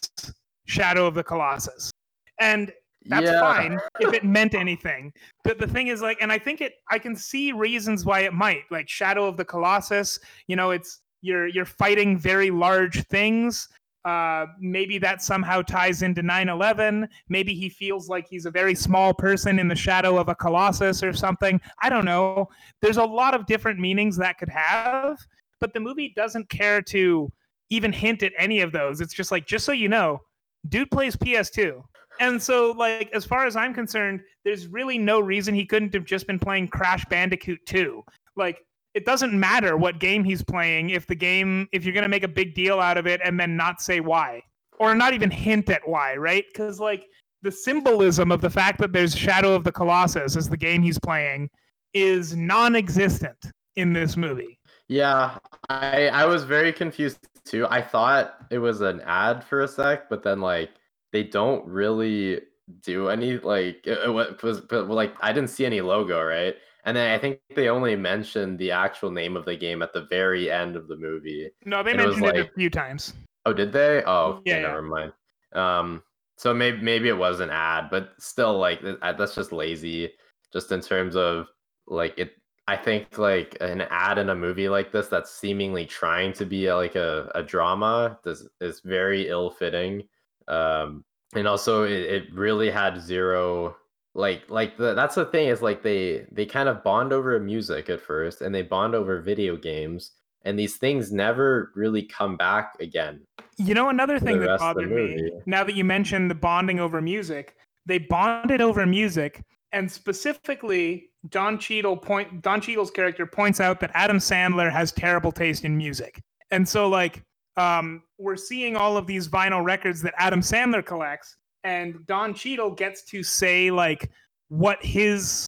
shadow 0.65 1.05
of 1.05 1.13
the 1.13 1.23
colossus. 1.23 1.91
And 2.39 2.73
that's 3.07 3.25
Yeah. 3.25 3.39
fine 3.39 3.79
if 3.99 4.13
it 4.13 4.23
meant 4.23 4.55
anything. 4.55 5.13
But 5.43 5.59
the 5.59 5.67
thing 5.67 5.87
is 5.87 6.01
like 6.01 6.17
and 6.21 6.31
i 6.31 6.39
think 6.39 6.61
it 6.61 6.73
i 6.89 6.97
can 6.97 7.15
see 7.15 7.51
reasons 7.51 8.03
why 8.05 8.21
it 8.21 8.33
might. 8.33 8.63
Like 8.71 8.89
shadow 8.89 9.25
of 9.25 9.37
the 9.37 9.45
colossus 9.45 10.19
you 10.47 10.55
know 10.55 10.71
it's 10.71 11.01
you're 11.21 11.47
you're 11.47 11.65
fighting 11.65 12.17
very 12.17 12.49
large 12.51 13.03
things 13.07 13.67
uh, 14.05 14.45
maybe 14.59 14.97
that 14.99 15.21
somehow 15.21 15.61
ties 15.61 16.03
into 16.03 16.21
9-11 16.21 17.07
maybe 17.27 17.53
he 17.53 17.67
feels 17.67 18.07
like 18.07 18.27
he's 18.29 18.45
a 18.45 18.51
very 18.51 18.75
small 18.75 19.13
person 19.13 19.59
in 19.59 19.67
the 19.67 19.75
shadow 19.75 20.17
of 20.17 20.29
a 20.29 20.35
colossus 20.35 21.01
or 21.03 21.11
something. 21.11 21.59
I 21.81 21.89
don't 21.89 22.05
know. 22.05 22.47
There's 22.81 22.97
a 22.97 23.03
lot 23.03 23.33
of 23.33 23.45
different 23.47 23.79
meanings 23.79 24.15
that 24.17 24.37
could 24.37 24.49
have 24.49 25.17
but 25.59 25.73
the 25.73 25.79
movie 25.79 26.13
doesn't 26.15 26.49
care 26.49 26.81
to 26.81 27.31
even 27.69 27.91
hint 27.91 28.21
at 28.21 28.33
any 28.37 28.61
of 28.61 28.71
those. 28.71 29.01
It's 29.01 29.13
just 29.13 29.31
like 29.31 29.47
just 29.47 29.65
so 29.65 29.71
you 29.71 29.89
know 29.89 30.21
dude 30.69 30.91
plays 30.91 31.15
ps2 31.15 31.81
and 32.19 32.41
so 32.41 32.71
like 32.71 33.09
as 33.13 33.25
far 33.25 33.45
as 33.45 33.55
i'm 33.55 33.73
concerned 33.73 34.21
there's 34.43 34.67
really 34.67 34.97
no 34.97 35.19
reason 35.19 35.53
he 35.53 35.65
couldn't 35.65 35.93
have 35.93 36.05
just 36.05 36.27
been 36.27 36.39
playing 36.39 36.67
crash 36.67 37.05
bandicoot 37.05 37.59
2 37.65 38.03
like 38.35 38.59
it 38.95 39.05
doesn't 39.05 39.37
matter 39.37 39.77
what 39.77 39.99
game 39.99 40.23
he's 40.23 40.43
playing 40.43 40.89
if 40.89 41.05
the 41.05 41.15
game 41.15 41.67
if 41.71 41.85
you're 41.85 41.93
going 41.93 42.03
to 42.03 42.09
make 42.09 42.23
a 42.23 42.27
big 42.27 42.55
deal 42.55 42.79
out 42.79 42.97
of 42.97 43.05
it 43.05 43.21
and 43.23 43.39
then 43.39 43.55
not 43.55 43.81
say 43.81 43.99
why 43.99 44.41
or 44.79 44.95
not 44.95 45.13
even 45.13 45.29
hint 45.29 45.69
at 45.69 45.87
why 45.87 46.15
right 46.15 46.45
because 46.51 46.79
like 46.79 47.05
the 47.43 47.51
symbolism 47.51 48.31
of 48.31 48.41
the 48.41 48.49
fact 48.49 48.79
that 48.79 48.91
there's 48.91 49.15
shadow 49.15 49.53
of 49.53 49.63
the 49.63 49.71
colossus 49.71 50.35
as 50.35 50.49
the 50.49 50.57
game 50.57 50.81
he's 50.81 50.97
playing 50.97 51.49
is 51.93 52.35
non-existent 52.35 53.51
in 53.75 53.93
this 53.93 54.17
movie 54.17 54.57
Yeah, 54.87 55.37
I 55.69 56.07
I 56.07 56.25
was 56.25 56.43
very 56.43 56.71
confused 56.71 57.19
too. 57.43 57.65
I 57.69 57.81
thought 57.81 58.35
it 58.51 58.59
was 58.59 58.81
an 58.81 59.01
ad 59.01 59.43
for 59.43 59.61
a 59.61 59.67
sec, 59.67 60.09
but 60.09 60.23
then 60.23 60.41
like 60.41 60.71
they 61.11 61.23
don't 61.23 61.65
really 61.65 62.41
do 62.81 63.09
any 63.09 63.37
like 63.37 63.85
it, 63.85 63.97
it 64.05 64.43
was 64.43 64.61
but 64.61 64.87
like 64.87 65.15
I 65.21 65.33
didn't 65.33 65.49
see 65.49 65.65
any 65.65 65.81
logo, 65.81 66.21
right? 66.23 66.55
And 66.85 66.95
then 66.95 67.11
I 67.11 67.17
think 67.17 67.39
they 67.55 67.67
only 67.67 67.95
mentioned 67.95 68.59
the 68.59 68.71
actual 68.71 69.09
name 69.11 69.35
of 69.35 69.43
the 69.45 69.55
game 69.55 69.81
at 69.81 69.91
the 69.91 70.05
very 70.05 70.51
end 70.51 70.75
of 70.75 70.87
the 70.87 70.95
movie. 70.95 71.49
no 71.65 71.81
they 71.83 71.91
And 71.91 72.01
it 72.01 72.05
mentioned 72.05 72.25
it 72.27 72.35
like- 72.37 72.49
a 72.51 72.53
few 72.53 72.69
times 72.69 73.13
Oh, 73.47 73.53
did 73.53 73.71
they? 73.71 74.01
Oh, 74.07 74.41
Yeah, 74.43 74.53
okay, 74.55 74.61
yeah. 74.61 74.67
never 74.67 74.81
mind. 74.81 75.13
Um, 75.53 76.01
so 76.37 76.51
maybe 76.53 76.81
maybe 76.81 77.09
it 77.09 77.17
was 77.17 77.39
an 77.41 77.49
ad, 77.51 77.89
but 77.91 78.13
still, 78.19 78.57
like 78.57 78.81
uh, 78.83 79.13
that's 79.13 79.35
just 79.35 79.51
lazy. 79.51 80.11
Just 80.51 80.71
in 80.71 80.81
terms 80.81 81.15
of 81.15 81.47
like 81.87 82.17
it, 82.17 82.31
I 82.67 82.75
think 82.75 83.17
like 83.19 83.55
an 83.61 83.81
ad 83.91 84.17
in 84.17 84.29
a 84.29 84.35
movie 84.35 84.67
like 84.67 84.91
this 84.91 85.07
that's 85.07 85.29
seemingly 85.31 85.85
trying 85.85 86.33
to 86.33 86.45
be 86.45 86.73
like 86.73 86.95
a, 86.95 87.31
a 87.35 87.43
drama 87.43 88.17
this 88.23 88.47
is 88.61 88.81
very 88.81 89.27
ill 89.29 89.51
fitting. 89.51 90.07
Um, 90.47 91.05
and 91.35 91.47
also 91.47 91.83
it, 91.83 91.91
it 91.91 92.33
really 92.33 92.71
had 92.71 92.99
zero 92.99 93.75
like 94.15 94.49
like 94.49 94.77
the, 94.77 94.93
that's 94.95 95.15
the 95.15 95.25
thing 95.25 95.49
is 95.49 95.61
like 95.61 95.83
they 95.83 96.25
they 96.31 96.45
kind 96.45 96.69
of 96.69 96.83
bond 96.83 97.13
over 97.13 97.39
music 97.39 97.89
at 97.89 98.01
first 98.01 98.41
and 98.41 98.55
they 98.55 98.61
bond 98.61 98.95
over 98.95 99.21
video 99.21 99.55
games 99.57 100.11
and 100.45 100.57
these 100.57 100.77
things 100.77 101.11
never 101.11 101.71
really 101.75 102.03
come 102.03 102.37
back 102.37 102.73
again. 102.79 103.19
You 103.57 103.73
know, 103.73 103.89
another 103.89 104.19
thing 104.19 104.39
that 104.39 104.47
rest 104.47 104.63
of 104.63 104.75
the 104.75 104.83
bothered 104.83 104.91
me, 104.91 105.31
now 105.45 105.63
that 105.63 105.75
you 105.75 105.83
mentioned 105.83 106.31
the 106.31 106.35
bonding 106.35 106.79
over 106.79 107.01
music, 107.01 107.55
they 107.85 107.97
bonded 107.97 108.61
over 108.61 108.85
music, 108.85 109.43
and 109.71 109.91
specifically, 109.91 111.09
Don 111.29 111.57
Cheadle 111.57 111.97
point 111.97 112.41
Don 112.41 112.61
Cheadle's 112.61 112.91
character 112.91 113.25
points 113.25 113.59
out 113.59 113.79
that 113.79 113.91
Adam 113.93 114.17
Sandler 114.17 114.71
has 114.71 114.91
terrible 114.91 115.31
taste 115.31 115.65
in 115.65 115.75
music, 115.75 116.21
and 116.51 116.67
so 116.67 116.87
like 116.87 117.23
um, 117.57 118.03
we're 118.17 118.37
seeing 118.37 118.75
all 118.75 118.97
of 118.97 119.07
these 119.07 119.27
vinyl 119.27 119.63
records 119.63 120.01
that 120.03 120.13
Adam 120.17 120.41
Sandler 120.41 120.85
collects, 120.85 121.35
and 121.65 122.05
Don 122.07 122.33
Cheadle 122.33 122.71
gets 122.71 123.01
to 123.03 123.23
say 123.23 123.71
like 123.71 124.09
what 124.49 124.83
his 124.83 125.45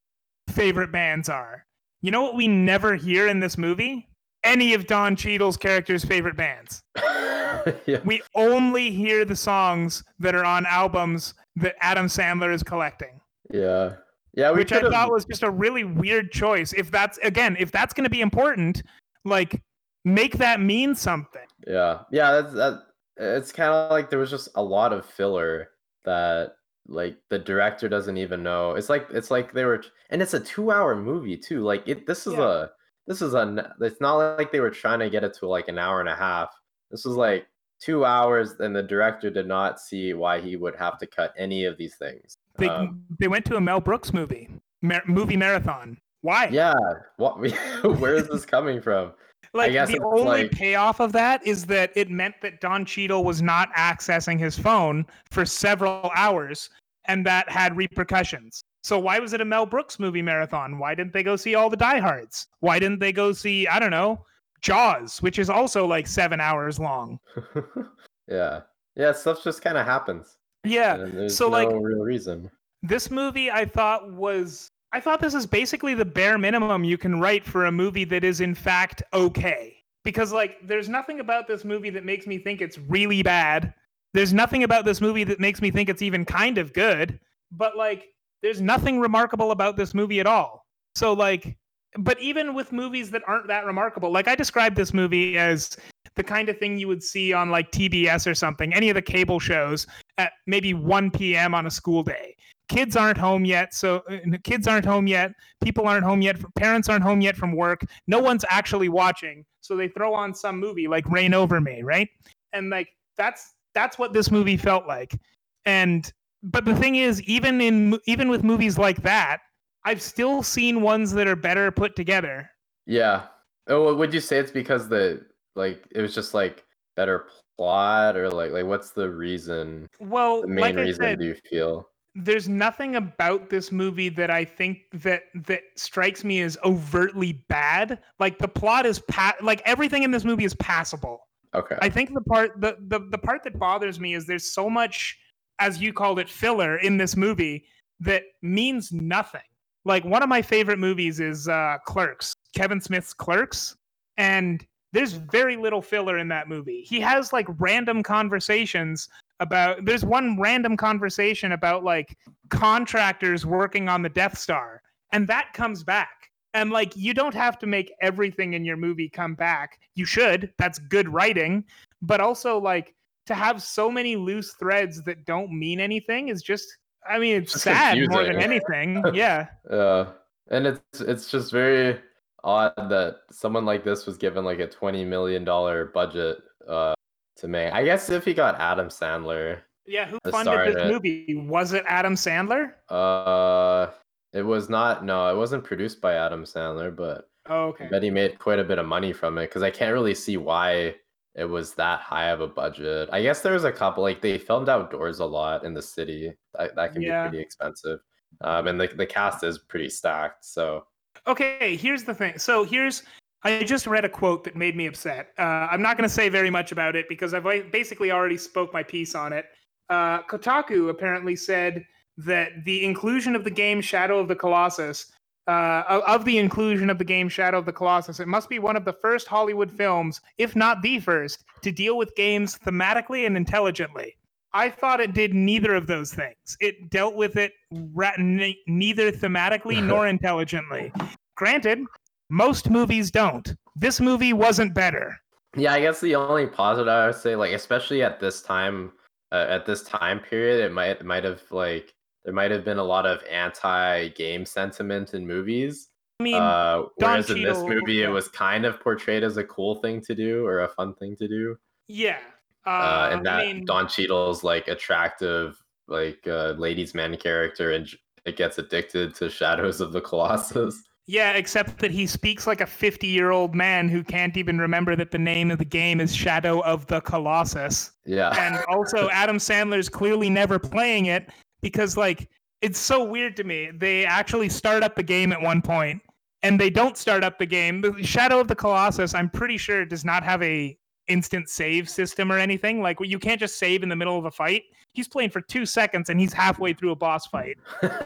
favorite 0.50 0.92
bands 0.92 1.28
are. 1.28 1.64
You 2.02 2.10
know 2.10 2.22
what 2.22 2.34
we 2.34 2.46
never 2.48 2.94
hear 2.94 3.28
in 3.28 3.40
this 3.40 3.56
movie? 3.56 4.08
Any 4.44 4.74
of 4.74 4.86
Don 4.86 5.16
Cheadle's 5.16 5.56
characters' 5.56 6.04
favorite 6.04 6.36
bands 6.36 6.80
yeah. 7.86 7.98
we 8.04 8.22
only 8.36 8.90
hear 8.90 9.24
the 9.24 9.34
songs 9.34 10.04
that 10.20 10.34
are 10.34 10.44
on 10.44 10.64
albums 10.66 11.34
that 11.56 11.74
Adam 11.80 12.06
Sandler 12.06 12.52
is 12.54 12.62
collecting, 12.62 13.20
Yeah. 13.52 13.94
Yeah, 14.34 14.50
which 14.52 14.70
I 14.72 14.76
could've- 14.76 14.92
thought 14.92 15.10
was 15.10 15.24
just 15.24 15.42
a 15.42 15.50
really 15.50 15.82
weird 15.82 16.30
choice. 16.30 16.72
If 16.72 16.90
that's 16.92 17.18
again, 17.18 17.56
if 17.58 17.72
that's 17.72 17.92
going 17.92 18.04
to 18.04 18.10
be 18.10 18.20
important, 18.20 18.82
like 19.24 19.60
make 20.04 20.38
that 20.38 20.60
mean 20.60 20.94
something. 20.94 21.46
Yeah, 21.66 22.00
yeah, 22.12 22.32
that's 22.40 22.54
that. 22.54 22.82
It's 23.16 23.50
kind 23.50 23.72
of 23.72 23.90
like 23.90 24.10
there 24.10 24.20
was 24.20 24.30
just 24.30 24.48
a 24.54 24.62
lot 24.62 24.92
of 24.92 25.04
filler 25.04 25.70
that 26.08 26.52
like 26.86 27.16
the 27.28 27.38
director 27.38 27.86
doesn't 27.88 28.16
even 28.16 28.42
know. 28.42 28.72
It's 28.72 28.88
like 28.88 29.06
it's 29.10 29.30
like 29.30 29.52
they 29.52 29.64
were, 29.66 29.82
and 30.10 30.22
it's 30.22 30.32
a 30.34 30.40
two-hour 30.40 30.96
movie 30.96 31.36
too. 31.36 31.60
Like 31.62 31.86
it, 31.86 32.06
this 32.06 32.26
is 32.26 32.32
Yeah. 32.32 32.64
a 32.64 32.68
this 33.06 33.20
is 33.22 33.34
a. 33.34 33.74
It's 33.80 34.00
not 34.00 34.16
like 34.16 34.50
they 34.50 34.60
were 34.60 34.70
trying 34.70 35.00
to 35.00 35.10
get 35.10 35.22
it 35.24 35.34
to 35.34 35.46
like 35.46 35.68
an 35.68 35.78
hour 35.78 36.00
and 36.00 36.08
a 36.08 36.14
half. 36.16 36.48
This 36.90 37.04
was 37.04 37.14
like 37.16 37.46
two 37.80 38.04
hours, 38.06 38.54
and 38.60 38.74
the 38.74 38.82
director 38.82 39.28
did 39.30 39.46
not 39.46 39.80
see 39.80 40.14
why 40.14 40.40
he 40.40 40.56
would 40.56 40.74
have 40.76 40.98
to 40.98 41.06
cut 41.06 41.34
any 41.36 41.64
of 41.66 41.76
these 41.76 41.96
things. 41.96 42.34
They 42.56 42.68
Um, 42.68 43.02
they 43.20 43.28
went 43.28 43.44
to 43.46 43.56
a 43.56 43.60
Mel 43.60 43.80
Brooks 43.80 44.12
movie, 44.14 44.48
mar- 44.82 45.02
movie 45.06 45.36
marathon. 45.36 45.98
Why? 46.22 46.48
yeah, 46.48 46.74
what? 47.18 47.38
where 48.00 48.14
is 48.14 48.28
this 48.28 48.44
coming 48.46 48.80
from? 48.80 49.12
Like 49.54 49.72
the 49.72 50.00
only 50.02 50.42
like- 50.44 50.50
payoff 50.52 51.00
of 51.00 51.12
that 51.12 51.46
is 51.46 51.64
that 51.66 51.90
it 51.96 52.10
meant 52.10 52.34
that 52.42 52.60
Don 52.60 52.84
Cheadle 52.84 53.24
was 53.24 53.42
not 53.42 53.72
accessing 53.74 54.38
his 54.38 54.58
phone 54.58 55.06
for 55.30 55.44
several 55.44 56.10
hours, 56.14 56.70
and 57.06 57.24
that 57.26 57.48
had 57.50 57.76
repercussions. 57.76 58.62
So 58.82 58.98
why 58.98 59.18
was 59.18 59.32
it 59.32 59.40
a 59.40 59.44
Mel 59.44 59.66
Brooks 59.66 59.98
movie 59.98 60.22
marathon? 60.22 60.78
Why 60.78 60.94
didn't 60.94 61.12
they 61.12 61.22
go 61.22 61.36
see 61.36 61.54
all 61.54 61.68
the 61.68 61.76
diehards? 61.76 62.46
Why 62.60 62.78
didn't 62.78 63.00
they 63.00 63.12
go 63.12 63.32
see 63.32 63.66
I 63.66 63.78
don't 63.78 63.90
know 63.90 64.24
Jaws, 64.60 65.20
which 65.22 65.38
is 65.38 65.50
also 65.50 65.86
like 65.86 66.06
seven 66.06 66.40
hours 66.40 66.78
long? 66.78 67.18
yeah, 68.28 68.60
yeah, 68.96 69.12
stuff 69.12 69.42
just 69.42 69.62
kind 69.62 69.78
of 69.78 69.86
happens. 69.86 70.38
Yeah. 70.64 71.28
so, 71.28 71.46
no 71.46 71.50
like- 71.50 71.68
real 71.68 72.00
reason. 72.00 72.50
this 72.82 73.10
movie 73.10 73.50
I 73.50 73.64
thought 73.64 74.12
was 74.12 74.70
I 74.92 75.00
thought 75.00 75.20
this 75.20 75.34
is 75.34 75.46
basically 75.46 75.94
the 75.94 76.04
bare 76.04 76.38
minimum 76.38 76.82
you 76.84 76.96
can 76.96 77.20
write 77.20 77.44
for 77.44 77.66
a 77.66 77.72
movie 77.72 78.04
that 78.04 78.24
is 78.24 78.40
in 78.40 78.54
fact 78.54 79.02
okay. 79.12 79.76
Because 80.04 80.32
like 80.32 80.56
there's 80.66 80.88
nothing 80.88 81.20
about 81.20 81.46
this 81.46 81.64
movie 81.64 81.90
that 81.90 82.04
makes 82.04 82.26
me 82.26 82.38
think 82.38 82.60
it's 82.60 82.78
really 82.78 83.22
bad. 83.22 83.74
There's 84.14 84.32
nothing 84.32 84.64
about 84.64 84.86
this 84.86 85.00
movie 85.00 85.24
that 85.24 85.40
makes 85.40 85.60
me 85.60 85.70
think 85.70 85.90
it's 85.90 86.00
even 86.00 86.24
kind 86.24 86.56
of 86.56 86.72
good, 86.72 87.20
but 87.52 87.76
like 87.76 88.06
there's 88.42 88.60
nothing 88.60 88.98
remarkable 88.98 89.50
about 89.50 89.76
this 89.76 89.92
movie 89.92 90.20
at 90.20 90.26
all. 90.26 90.64
So 90.94 91.12
like 91.12 91.56
but 91.98 92.20
even 92.20 92.54
with 92.54 92.72
movies 92.72 93.10
that 93.10 93.22
aren't 93.26 93.48
that 93.48 93.64
remarkable, 93.64 94.10
like 94.10 94.28
I 94.28 94.34
described 94.34 94.76
this 94.76 94.94
movie 94.94 95.36
as 95.38 95.76
the 96.16 96.22
kind 96.22 96.48
of 96.48 96.58
thing 96.58 96.78
you 96.78 96.88
would 96.88 97.02
see 97.02 97.32
on 97.32 97.50
like 97.50 97.70
TBS 97.72 98.30
or 98.30 98.34
something, 98.34 98.74
any 98.74 98.90
of 98.90 98.94
the 98.94 99.02
cable 99.02 99.40
shows 99.40 99.86
at 100.16 100.32
maybe 100.46 100.74
1 100.74 101.10
p.m. 101.10 101.54
on 101.54 101.66
a 101.66 101.70
school 101.70 102.02
day 102.02 102.36
kids 102.68 102.96
aren't 102.96 103.18
home 103.18 103.44
yet 103.44 103.72
so 103.74 104.02
uh, 104.10 104.18
kids 104.44 104.66
aren't 104.66 104.84
home 104.84 105.06
yet 105.06 105.32
people 105.62 105.86
aren't 105.86 106.04
home 106.04 106.22
yet 106.22 106.36
parents 106.54 106.88
aren't 106.88 107.02
home 107.02 107.20
yet 107.20 107.36
from 107.36 107.52
work 107.52 107.82
no 108.06 108.18
one's 108.18 108.44
actually 108.50 108.88
watching 108.88 109.44
so 109.60 109.76
they 109.76 109.88
throw 109.88 110.14
on 110.14 110.34
some 110.34 110.58
movie 110.58 110.88
like 110.88 111.08
reign 111.08 111.34
over 111.34 111.60
me 111.60 111.82
right 111.82 112.08
and 112.52 112.70
like 112.70 112.88
that's 113.16 113.54
that's 113.74 113.98
what 113.98 114.12
this 114.12 114.30
movie 114.30 114.56
felt 114.56 114.86
like 114.86 115.18
and 115.64 116.12
but 116.42 116.64
the 116.64 116.74
thing 116.74 116.96
is 116.96 117.22
even 117.22 117.60
in 117.60 117.98
even 118.06 118.28
with 118.28 118.44
movies 118.44 118.78
like 118.78 119.02
that 119.02 119.38
i've 119.84 120.02
still 120.02 120.42
seen 120.42 120.82
ones 120.82 121.12
that 121.12 121.26
are 121.26 121.36
better 121.36 121.70
put 121.70 121.96
together 121.96 122.48
Yeah. 122.86 123.26
Oh, 123.70 123.94
would 123.94 124.14
you 124.14 124.20
say 124.20 124.38
it's 124.38 124.50
because 124.50 124.88
the 124.88 125.26
like 125.54 125.84
it 125.90 126.00
was 126.00 126.14
just 126.14 126.32
like 126.32 126.64
better 126.96 127.26
plot 127.58 128.16
or 128.16 128.30
like 128.30 128.50
like 128.50 128.64
what's 128.64 128.92
the 128.92 129.10
reason? 129.10 129.86
well 130.00 130.40
The 130.40 130.48
main 130.48 130.76
like 130.76 130.86
reason 130.86 131.02
said 131.02 131.18
do 131.18 131.26
you 131.26 131.36
feel? 131.50 131.86
There's 132.18 132.48
nothing 132.48 132.96
about 132.96 133.48
this 133.48 133.70
movie 133.70 134.08
that 134.08 134.30
I 134.30 134.44
think 134.44 134.78
that 134.92 135.24
that 135.34 135.62
strikes 135.76 136.24
me 136.24 136.40
as 136.42 136.58
overtly 136.64 137.44
bad. 137.48 138.00
Like 138.18 138.38
the 138.38 138.48
plot 138.48 138.86
is 138.86 138.98
pa- 138.98 139.36
like 139.40 139.62
everything 139.64 140.02
in 140.02 140.10
this 140.10 140.24
movie 140.24 140.44
is 140.44 140.54
passable. 140.54 141.28
Okay. 141.54 141.76
I 141.80 141.88
think 141.88 142.12
the 142.12 142.20
part 142.20 142.60
the, 142.60 142.76
the 142.88 143.00
the 143.10 143.18
part 143.18 143.44
that 143.44 143.58
bothers 143.58 144.00
me 144.00 144.14
is 144.14 144.26
there's 144.26 144.50
so 144.50 144.68
much 144.68 145.18
as 145.60 145.80
you 145.80 145.92
called 145.92 146.18
it 146.18 146.28
filler 146.28 146.78
in 146.78 146.96
this 146.96 147.16
movie 147.16 147.64
that 148.00 148.24
means 148.42 148.92
nothing. 148.92 149.40
Like 149.84 150.04
one 150.04 150.22
of 150.22 150.28
my 150.28 150.42
favorite 150.42 150.78
movies 150.78 151.20
is 151.20 151.48
uh 151.48 151.78
Clerks, 151.86 152.34
Kevin 152.54 152.80
Smith's 152.80 153.14
Clerks, 153.14 153.76
and 154.16 154.66
there's 154.92 155.12
very 155.12 155.56
little 155.56 155.82
filler 155.82 156.18
in 156.18 156.28
that 156.28 156.48
movie. 156.48 156.82
He 156.82 157.00
has 157.00 157.32
like 157.32 157.46
random 157.58 158.02
conversations 158.02 159.08
about 159.40 159.84
there's 159.84 160.04
one 160.04 160.38
random 160.40 160.76
conversation 160.76 161.52
about 161.52 161.84
like 161.84 162.16
contractors 162.50 163.46
working 163.46 163.88
on 163.88 164.02
the 164.02 164.08
Death 164.08 164.38
Star 164.38 164.82
and 165.12 165.26
that 165.28 165.52
comes 165.54 165.82
back. 165.82 166.30
And 166.54 166.70
like 166.70 166.96
you 166.96 167.14
don't 167.14 167.34
have 167.34 167.58
to 167.60 167.66
make 167.66 167.92
everything 168.00 168.54
in 168.54 168.64
your 168.64 168.76
movie 168.76 169.08
come 169.08 169.34
back. 169.34 169.78
You 169.94 170.04
should. 170.06 170.52
That's 170.58 170.78
good 170.78 171.08
writing, 171.08 171.64
but 172.02 172.20
also 172.20 172.58
like 172.58 172.94
to 173.26 173.34
have 173.34 173.62
so 173.62 173.90
many 173.90 174.16
loose 174.16 174.54
threads 174.54 175.02
that 175.02 175.26
don't 175.26 175.52
mean 175.52 175.78
anything 175.80 176.28
is 176.28 176.42
just 176.42 176.66
I 177.08 177.18
mean 177.18 177.36
it's 177.42 177.54
It's 177.54 177.64
sad 177.64 177.98
more 178.08 178.24
than 178.24 178.36
anything. 178.36 179.02
Yeah. 179.14 179.46
Yeah. 179.70 180.06
and 180.50 180.66
it's 180.66 181.00
it's 181.00 181.30
just 181.30 181.52
very 181.52 182.00
odd 182.44 182.72
that 182.76 183.16
someone 183.30 183.66
like 183.66 183.84
this 183.84 184.06
was 184.06 184.16
given 184.16 184.44
like 184.44 184.58
a 184.58 184.66
twenty 184.66 185.04
million 185.04 185.44
dollar 185.44 185.86
budget 185.86 186.38
uh 186.66 186.94
to 187.38 187.48
make. 187.48 187.72
I 187.72 187.84
guess 187.84 188.10
if 188.10 188.24
he 188.24 188.34
got 188.34 188.60
Adam 188.60 188.88
Sandler, 188.88 189.60
Yeah, 189.86 190.06
who 190.06 190.18
funded 190.30 190.74
this 190.74 190.82
it. 190.84 190.92
movie? 190.92 191.34
Was 191.48 191.72
it 191.72 191.84
Adam 191.86 192.14
Sandler? 192.14 192.72
uh, 192.90 193.88
it 194.32 194.42
was 194.42 194.68
not. 194.68 195.04
No, 195.04 195.28
it 195.32 195.36
wasn't 195.36 195.64
produced 195.64 196.00
by 196.00 196.14
Adam 196.14 196.44
Sandler, 196.44 196.94
but 196.94 197.28
Oh, 197.46 197.54
I 197.54 197.68
okay. 197.68 197.88
bet 197.88 198.02
he 198.02 198.10
made 198.10 198.38
quite 198.38 198.58
a 198.58 198.64
bit 198.64 198.78
of 198.78 198.84
money 198.86 199.12
from 199.12 199.38
it 199.38 199.46
because 199.48 199.62
I 199.62 199.70
can't 199.70 199.94
really 199.94 200.14
see 200.14 200.36
why 200.36 200.96
it 201.34 201.44
was 201.46 201.72
that 201.74 202.00
high 202.00 202.26
of 202.30 202.40
a 202.42 202.46
budget. 202.46 203.08
I 203.12 203.22
guess 203.22 203.40
there 203.40 203.54
was 203.54 203.64
a 203.64 203.72
couple 203.72 204.02
like 204.02 204.20
they 204.20 204.36
filmed 204.36 204.68
outdoors 204.68 205.20
a 205.20 205.24
lot 205.24 205.64
in 205.64 205.72
the 205.72 205.80
city. 205.80 206.34
That, 206.58 206.74
that 206.76 206.92
can 206.92 207.00
Yeah. 207.00 207.24
be 207.24 207.30
pretty 207.30 207.42
expensive. 207.42 208.00
Um, 208.42 208.66
and 208.66 208.78
the 208.78 208.88
the 208.88 209.06
cast 209.06 209.42
is 209.44 209.58
pretty 209.58 209.88
stacked. 209.88 210.44
So 210.44 210.84
Okay, 211.26 211.74
here's 211.76 212.04
the 212.04 212.14
thing. 212.14 212.38
So 212.38 212.64
here's 212.64 213.02
I 213.44 213.62
just 213.62 213.86
read 213.86 214.04
a 214.04 214.08
quote 214.08 214.44
that 214.44 214.56
made 214.56 214.76
me 214.76 214.86
upset. 214.86 215.28
Uh, 215.38 215.42
I'm 215.70 215.80
not 215.82 215.96
going 215.96 216.08
to 216.08 216.14
say 216.14 216.28
very 216.28 216.50
much 216.50 216.72
about 216.72 216.96
it 216.96 217.08
because 217.08 217.34
I've 217.34 217.44
basically 217.70 218.10
already 218.10 218.36
spoke 218.36 218.72
my 218.72 218.82
piece 218.82 219.14
on 219.14 219.32
it. 219.32 219.46
Uh, 219.88 220.22
Kotaku 220.22 220.90
apparently 220.90 221.36
said 221.36 221.84
that 222.18 222.50
the 222.64 222.84
inclusion 222.84 223.36
of 223.36 223.44
the 223.44 223.50
game 223.50 223.80
Shadow 223.80 224.18
of 224.18 224.26
the 224.28 224.34
Colossus, 224.34 225.12
uh, 225.46 226.02
of- 226.06 226.24
the 226.24 226.38
inclusion 226.38 226.90
of 226.90 226.98
the 226.98 227.04
game 227.04 227.28
Shadow 227.28 227.58
of 227.58 227.64
the 227.64 227.72
Colossus, 227.72 228.18
it 228.18 228.26
must 228.28 228.48
be 228.48 228.58
one 228.58 228.76
of 228.76 228.84
the 228.84 228.92
first 229.00 229.28
Hollywood 229.28 229.70
films, 229.70 230.20
if 230.36 230.56
not 230.56 230.82
the 230.82 230.98
first, 230.98 231.44
to 231.62 231.70
deal 231.70 231.96
with 231.96 232.14
games 232.16 232.58
thematically 232.58 233.24
and 233.24 233.36
intelligently. 233.36 234.16
I 234.52 234.68
thought 234.68 235.00
it 235.00 235.12
did 235.14 235.32
neither 235.32 235.74
of 235.74 235.86
those 235.86 236.12
things. 236.12 236.56
It 236.60 236.90
dealt 236.90 237.14
with 237.14 237.36
it 237.36 237.52
ra- 237.70 238.12
ne- 238.18 238.58
neither 238.66 239.12
thematically 239.12 239.82
nor 239.82 240.08
intelligently. 240.16 240.90
Granted, 241.36 241.84
most 242.30 242.70
movies 242.70 243.10
don't. 243.10 243.54
This 243.76 244.00
movie 244.00 244.32
wasn't 244.32 244.74
better. 244.74 245.16
Yeah, 245.56 245.72
I 245.72 245.80
guess 245.80 246.00
the 246.00 246.14
only 246.14 246.46
positive 246.46 246.88
I 246.88 247.06
would 247.06 247.14
say, 247.14 247.36
like 247.36 247.52
especially 247.52 248.02
at 248.02 248.20
this 248.20 248.42
time, 248.42 248.92
uh, 249.32 249.46
at 249.48 249.66
this 249.66 249.82
time 249.82 250.20
period, 250.20 250.64
it 250.64 250.72
might 250.72 250.90
it 250.90 251.04
might 251.04 251.24
have 251.24 251.42
like 251.50 251.94
there 252.24 252.34
might 252.34 252.50
have 252.50 252.64
been 252.64 252.78
a 252.78 252.84
lot 252.84 253.06
of 253.06 253.22
anti-game 253.24 254.44
sentiment 254.44 255.14
in 255.14 255.26
movies, 255.26 255.88
mean, 256.20 256.34
uh, 256.34 256.82
Don 256.98 257.10
whereas 257.10 257.30
in 257.30 257.42
this 257.42 257.58
movie, 257.58 257.94
yeah. 257.94 258.06
it 258.06 258.10
was 258.10 258.28
kind 258.28 258.64
of 258.64 258.80
portrayed 258.80 259.22
as 259.22 259.36
a 259.36 259.44
cool 259.44 259.76
thing 259.76 260.00
to 260.02 260.14
do 260.14 260.44
or 260.46 260.60
a 260.60 260.68
fun 260.68 260.94
thing 260.94 261.16
to 261.16 261.28
do. 261.28 261.56
yeah. 261.88 262.18
Uh, 262.66 262.70
Uh, 262.70 263.10
and 263.12 263.24
that 263.24 263.40
I 263.40 263.52
mean, 263.52 263.64
Don 263.64 263.88
Cheadle's 263.88 264.44
like 264.44 264.68
attractive, 264.68 265.56
like 265.86 266.20
uh, 266.26 266.50
ladies' 266.58 266.94
man 266.94 267.16
character, 267.16 267.72
and 267.72 267.88
it 268.26 268.36
gets 268.36 268.58
addicted 268.58 269.14
to 269.16 269.30
Shadows 269.30 269.80
of 269.80 269.92
the 269.92 270.00
Colossus. 270.00 270.82
Yeah, 271.08 271.32
except 271.32 271.78
that 271.78 271.90
he 271.90 272.06
speaks 272.06 272.46
like 272.46 272.60
a 272.60 272.66
50 272.66 273.06
year 273.06 273.30
old 273.30 273.54
man 273.54 273.88
who 273.88 274.04
can't 274.04 274.36
even 274.36 274.58
remember 274.58 274.94
that 274.94 275.10
the 275.10 275.18
name 275.18 275.50
of 275.50 275.56
the 275.56 275.64
game 275.64 276.02
is 276.02 276.14
Shadow 276.14 276.60
of 276.60 276.86
the 276.86 277.00
Colossus. 277.00 277.92
Yeah. 278.04 278.34
and 278.38 278.62
also 278.68 279.08
Adam 279.12 279.38
Sandler's 279.38 279.88
clearly 279.88 280.28
never 280.28 280.58
playing 280.58 281.06
it 281.06 281.30
because 281.62 281.96
like 281.96 282.28
it's 282.60 282.78
so 282.78 283.02
weird 283.02 283.36
to 283.36 283.44
me. 283.44 283.70
They 283.74 284.04
actually 284.04 284.50
start 284.50 284.82
up 284.82 284.96
the 284.96 285.02
game 285.02 285.32
at 285.32 285.40
one 285.40 285.62
point 285.62 286.02
and 286.42 286.60
they 286.60 286.68
don't 286.68 286.98
start 286.98 287.24
up 287.24 287.38
the 287.38 287.46
game. 287.46 288.02
Shadow 288.02 288.38
of 288.38 288.48
the 288.48 288.54
Colossus, 288.54 289.14
I'm 289.14 289.30
pretty 289.30 289.56
sure 289.56 289.86
does 289.86 290.04
not 290.04 290.22
have 290.24 290.42
a 290.42 290.76
instant 291.06 291.48
save 291.48 291.88
system 291.88 292.30
or 292.30 292.36
anything. 292.36 292.82
Like 292.82 292.98
you 293.00 293.18
can't 293.18 293.40
just 293.40 293.58
save 293.58 293.82
in 293.82 293.88
the 293.88 293.96
middle 293.96 294.18
of 294.18 294.26
a 294.26 294.30
fight. 294.30 294.64
He's 294.92 295.08
playing 295.08 295.30
for 295.30 295.40
2 295.40 295.64
seconds 295.64 296.10
and 296.10 296.20
he's 296.20 296.34
halfway 296.34 296.74
through 296.74 296.90
a 296.90 296.96
boss 296.96 297.26
fight. 297.28 297.56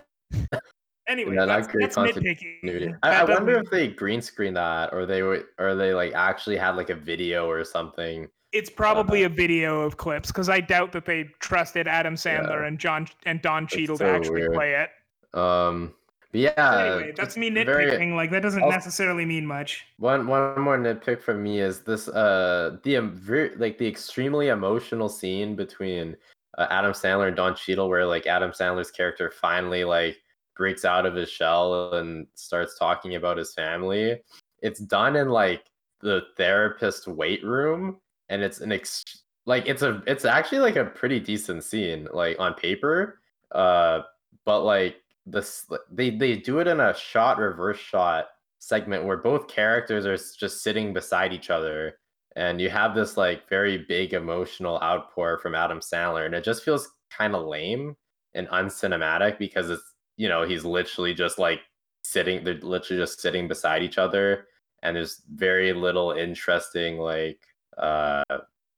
Anyway, 1.09 1.35
Yeah, 1.35 1.47
that's, 1.47 1.67
that's 1.67 1.97
nitpicky. 1.97 2.97
I, 3.03 3.23
I 3.23 3.25
wonder 3.25 3.59
if 3.59 3.69
they 3.71 3.89
green 3.89 4.23
screened 4.23 4.57
that, 4.57 4.93
or 4.93 5.05
they 5.05 5.23
were, 5.23 5.49
or 5.59 5.75
they 5.75 5.93
like 5.95 6.13
actually 6.15 6.57
had 6.57 6.77
like 6.77 6.91
a 6.91 6.95
video 6.95 7.49
or 7.49 7.65
something. 7.65 8.29
It's 8.53 8.71
probably 8.71 9.25
a 9.25 9.29
video 9.29 9.81
of 9.81 9.97
clips 9.97 10.29
because 10.31 10.49
I 10.49 10.61
doubt 10.61 10.93
that 10.93 11.05
they 11.07 11.25
trusted 11.41 11.89
Adam 11.89 12.15
Sandler 12.15 12.61
Yeah. 12.61 12.67
and 12.69 12.79
John 12.79 13.09
and 13.27 13.41
Don 13.43 13.67
Cheadle 13.67 13.97
so 13.97 14.05
to 14.07 14.13
actually 14.13 14.43
weird. 14.43 14.53
play 14.53 14.75
it. 14.75 14.91
Um, 15.39 15.95
but 16.31 16.41
yeah. 16.41 16.79
anyway, 16.97 17.13
that's 17.17 17.37
me 17.37 17.51
nitpicking. 17.51 17.65
very- 17.67 18.13
like 18.13 18.31
that 18.31 18.43
doesn't 18.43 18.63
Also- 18.63 18.75
necessarily 18.77 19.25
mean 19.25 19.45
much. 19.47 19.87
One 19.99 20.27
one 20.27 20.61
more 20.61 20.79
nitpick 20.79 21.21
from 21.23 21.43
me 21.43 21.61
is 21.61 21.81
this 21.81 22.09
uh 22.09 22.77
the 22.85 22.99
um, 22.99 23.21
like 23.57 23.79
the 23.79 23.89
extremely 23.89 24.49
emotional 24.49 25.09
scene 25.09 25.57
between 25.57 26.17
uh, 26.59 26.67
Adam 26.71 26.93
Sandler 26.93 27.27
and 27.29 27.37
Don 27.37 27.57
Cheadle 27.57 27.89
where 27.89 28.05
like 28.07 28.27
Adam 28.27 28.51
Sandler's 28.51 28.91
character 28.91 29.31
finally 29.31 29.83
like 29.85 30.19
breaks 30.57 30.85
out 30.85 31.07
of 31.07 31.15
his 31.15 31.31
shell 31.31 31.95
and 31.95 32.27
starts 32.35 32.79
talking 32.79 33.15
about 33.15 33.37
his 33.37 33.55
family. 33.55 34.21
It's 34.61 34.81
done 34.81 35.17
in 35.17 35.29
like 35.29 35.65
the 36.01 36.23
therapist 36.37 37.07
weight 37.07 37.45
room 37.45 37.99
and 38.29 38.43
it's 38.43 38.61
an 38.61 38.73
ex- 38.73 39.23
like 39.47 39.67
it's 39.69 39.83
a 39.83 40.03
it's 40.07 40.25
actually 40.25 40.59
like 40.59 40.77
a 40.77 40.85
pretty 40.85 41.21
decent 41.21 41.63
scene 41.63 42.09
like 42.13 42.39
on 42.39 42.55
paper 42.55 43.21
uh 43.53 44.01
but 44.45 44.63
like 44.63 44.97
this 45.27 45.67
they 45.91 46.11
they 46.11 46.37
do 46.37 46.59
it 46.59 46.67
in 46.67 46.81
a 46.81 46.95
shot 46.97 47.39
reverse 47.39 47.79
shot 47.79 48.27
segment 48.59 49.05
where 49.05 49.17
both 49.17 49.49
characters 49.49 50.07
are 50.07 50.17
just 50.39 50.63
sitting 50.63 50.93
beside 50.93 51.33
each 51.33 51.51
other 51.51 51.99
and 52.37 52.61
you 52.61 52.71
have 52.71 52.95
this 52.95 53.17
like 53.17 53.49
very 53.49 53.79
big 53.89 54.15
emotional 54.15 54.81
outpour 54.83 55.39
from 55.39 55.55
Adam 55.55 55.81
Sandler 55.81 56.27
and 56.27 56.35
it 56.35 56.45
just 56.45 56.65
feels 56.65 56.91
kind 57.11 57.35
of 57.35 57.47
lame 57.47 57.97
and 58.35 58.49
uncinematic 58.49 59.39
because 59.39 59.69
it's 59.69 59.92
you 60.17 60.29
know 60.29 60.43
he's 60.43 60.65
literally 60.65 61.15
just 61.15 61.39
like 61.39 61.61
sitting 62.05 62.45
they're 62.45 62.55
literally 62.55 63.01
just 63.03 63.21
sitting 63.21 63.49
beside 63.49 63.83
each 63.83 63.99
other 63.99 64.47
and 64.83 64.97
there's 64.97 65.23
very 65.35 65.73
little 65.73 66.13
interesting 66.13 66.99
like 66.99 67.41
uh 67.79 68.23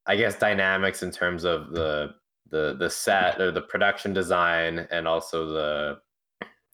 I 0.07 0.17
guess 0.17 0.39
dynamics 0.39 1.03
in 1.03 1.11
terms 1.11 1.45
of 1.45 1.71
the 1.71 2.15
the 2.51 2.77
the 2.79 2.91
set 2.91 3.41
or 3.41 3.51
the 3.51 3.63
production 3.63 4.13
design 4.13 4.87
and 4.91 5.09
also 5.09 5.47
the 5.47 5.99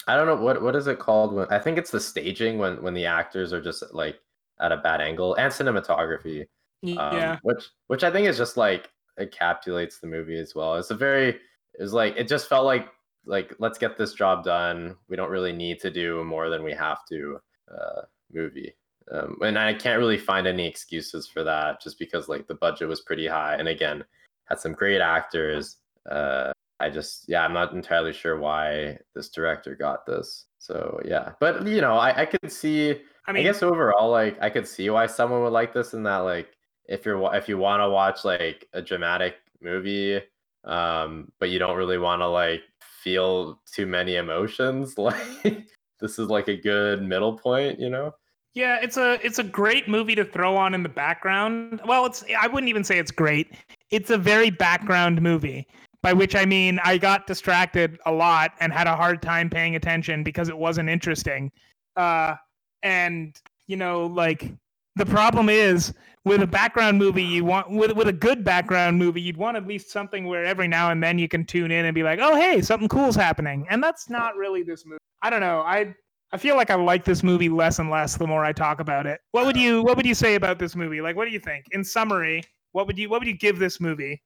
I 0.06 0.16
don't 0.16 0.26
know 0.26 0.36
what 0.36 0.60
what 0.62 0.74
is 0.74 0.86
it 0.88 0.98
called 0.98 1.32
when 1.34 1.46
I 1.50 1.58
think 1.58 1.78
it's 1.78 1.90
the 1.90 2.00
staging 2.00 2.58
when 2.58 2.82
when 2.82 2.94
the 2.94 3.06
actors 3.06 3.52
are 3.52 3.62
just 3.62 3.84
like 3.92 4.18
at 4.60 4.72
a 4.72 4.76
bad 4.78 5.00
angle 5.00 5.34
and 5.36 5.52
cinematography 5.52 6.46
um, 6.82 7.16
yeah. 7.16 7.38
which 7.42 7.68
which 7.88 8.04
I 8.04 8.10
think 8.10 8.26
is 8.26 8.38
just 8.38 8.56
like 8.56 8.90
encapsulates 9.18 10.00
the 10.00 10.06
movie 10.06 10.38
as 10.38 10.54
well. 10.54 10.76
It's 10.76 10.90
a 10.90 10.94
very 10.94 11.38
it's 11.74 11.92
like 11.92 12.14
it 12.16 12.28
just 12.28 12.48
felt 12.48 12.64
like 12.64 12.88
like 13.26 13.54
let's 13.59 13.78
get 13.78 13.96
this 13.96 14.14
job 14.14 14.44
done. 14.44 14.96
We 15.09 15.16
don't 15.16 15.30
really 15.30 15.52
need 15.52 15.80
to 15.80 15.90
do 15.90 16.24
more 16.24 16.48
than 16.48 16.62
we 16.62 16.72
have 16.72 17.04
to 17.11 17.38
uh, 17.70 18.02
movie. 18.33 18.74
Um, 19.11 19.38
and 19.42 19.59
I 19.59 19.74
can't 19.74 19.98
really 19.98 20.18
find 20.18 20.46
any 20.46 20.66
excuses 20.66 21.26
for 21.26 21.42
that, 21.42 21.83
just 21.83 21.98
because 21.98 22.28
like 22.28 22.46
the 22.46 22.54
budget 22.54 22.88
was 22.88 23.00
pretty 23.00 23.26
high, 23.26 23.56
and 23.56 23.68
again 23.68 24.04
had 24.44 24.61
some 24.61 24.72
great 24.72 25.00
actors. 25.00 25.76
Uh, 26.11 26.52
I 26.78 26.90
just 26.90 27.24
yeah, 27.28 27.44
I'm 27.44 27.52
not 27.52 27.72
entirely 27.72 28.12
sure 28.12 28.38
why 28.38 28.98
this 29.14 29.28
director 29.30 29.74
got 29.74 30.06
this. 30.06 30.46
So 30.59 31.00
yeah, 31.04 31.33
but 31.40 31.66
you 31.66 31.80
know, 31.80 31.94
I, 31.94 32.22
I 32.22 32.26
could 32.26 32.52
see 32.52 33.00
I 33.26 33.33
mean, 33.33 33.46
I, 33.46 33.52
guess 33.52 33.62
overall, 33.62 34.11
like 34.11 34.37
I 34.40 34.50
could 34.50 34.66
see 34.66 34.90
why 34.90 35.06
someone 35.06 35.42
would 35.42 35.52
like 35.52 35.72
this, 35.72 35.94
and 35.94 36.04
that 36.06 36.18
like 36.18 36.56
if 36.87 37.04
you're 37.04 37.35
if 37.35 37.48
you 37.48 37.59
want 37.59 37.80
to 37.80 37.88
watch 37.88 38.24
like 38.24 38.66
a 38.72 38.83
dramatic 38.83 39.37
movie, 39.61 40.20
um, 40.64 41.30
but 41.38 41.50
you 41.50 41.59
don't 41.59 41.76
really 41.76 41.98
want 41.98 42.22
to 42.22 42.26
like 42.26 42.62
feel 43.02 43.60
too 43.72 43.86
many 43.86 44.16
emotions, 44.16 44.98
like 44.98 45.66
this 46.00 46.18
is 46.18 46.28
like 46.28 46.48
a 46.48 46.56
good 46.56 47.02
middle 47.02 47.38
point, 47.38 47.78
you 47.80 47.90
know? 47.90 48.14
yeah, 48.54 48.78
it's 48.82 48.96
a 48.96 49.24
it's 49.24 49.38
a 49.38 49.44
great 49.44 49.88
movie 49.88 50.14
to 50.16 50.24
throw 50.24 50.56
on 50.56 50.74
in 50.74 50.82
the 50.82 50.88
background. 50.88 51.80
Well, 51.86 52.06
it's 52.06 52.24
I 52.38 52.48
wouldn't 52.48 52.68
even 52.68 52.82
say 52.82 52.98
it's 52.98 53.12
great. 53.12 53.52
It's 53.90 54.10
a 54.10 54.18
very 54.18 54.50
background 54.50 55.22
movie. 55.22 55.66
By 56.02 56.14
which 56.14 56.34
I 56.34 56.46
mean 56.46 56.80
I 56.82 56.96
got 56.96 57.26
distracted 57.26 57.98
a 58.06 58.12
lot 58.12 58.52
and 58.58 58.72
had 58.72 58.86
a 58.86 58.96
hard 58.96 59.20
time 59.20 59.50
paying 59.50 59.76
attention 59.76 60.24
because 60.24 60.48
it 60.48 60.56
wasn't 60.56 60.88
interesting. 60.88 61.52
Uh, 61.94 62.36
and 62.82 63.38
you 63.66 63.76
know, 63.76 64.06
like 64.06 64.52
the 64.96 65.06
problem 65.06 65.48
is 65.48 65.92
with 66.24 66.42
a 66.42 66.46
background 66.46 66.98
movie, 66.98 67.22
you 67.22 67.44
want 67.44 67.70
with 67.70 67.92
with 67.92 68.09
a 68.09 68.12
good 68.12 68.44
background 68.44 68.98
movie, 68.98 69.20
you'd 69.20 69.37
want 69.37 69.56
at 69.56 69.66
least 69.66 69.90
something 69.90 70.26
where 70.26 70.44
every 70.44 70.68
now 70.68 70.90
and 70.90 71.02
then 71.02 71.18
you 71.18 71.28
can 71.28 71.44
tune 71.44 71.70
in 71.70 71.87
and 71.87 71.94
be 71.94 72.02
like, 72.02 72.18
oh 72.20 72.37
hey, 72.37 72.61
something 72.61 72.88
cool's 72.88 73.16
happening. 73.16 73.66
And 73.70 73.83
that's 73.83 74.11
not 74.11 74.37
really 74.37 74.62
this 74.62 74.85
movie. 74.85 74.98
I 75.22 75.30
don't 75.30 75.40
know. 75.40 75.61
I 75.61 75.94
I 76.33 76.37
feel 76.37 76.56
like 76.56 76.70
I 76.70 76.74
like 76.74 77.04
this 77.04 77.22
movie 77.22 77.48
less 77.48 77.78
and 77.78 77.90
less 77.90 78.16
the 78.16 78.26
more 78.26 78.44
I 78.44 78.52
talk 78.52 78.80
about 78.80 79.06
it. 79.06 79.20
What 79.33 79.46
would 79.46 79.56
you 79.56 79.83
What 79.83 79.96
would 79.96 80.06
you 80.06 80.14
say 80.14 80.35
about 80.35 80.59
this 80.59 80.76
movie? 80.76 81.00
Like, 81.00 81.16
what 81.16 81.24
do 81.26 81.33
you 81.33 81.40
think? 81.40 81.64
In 81.72 81.83
summary, 81.83 82.44
what 82.72 82.87
would 82.87 82.98
you 82.98 83.09
What 83.09 83.20
would 83.20 83.28
you 83.28 83.37
give 83.37 83.59
this 83.59 83.80
movie? 83.80 84.22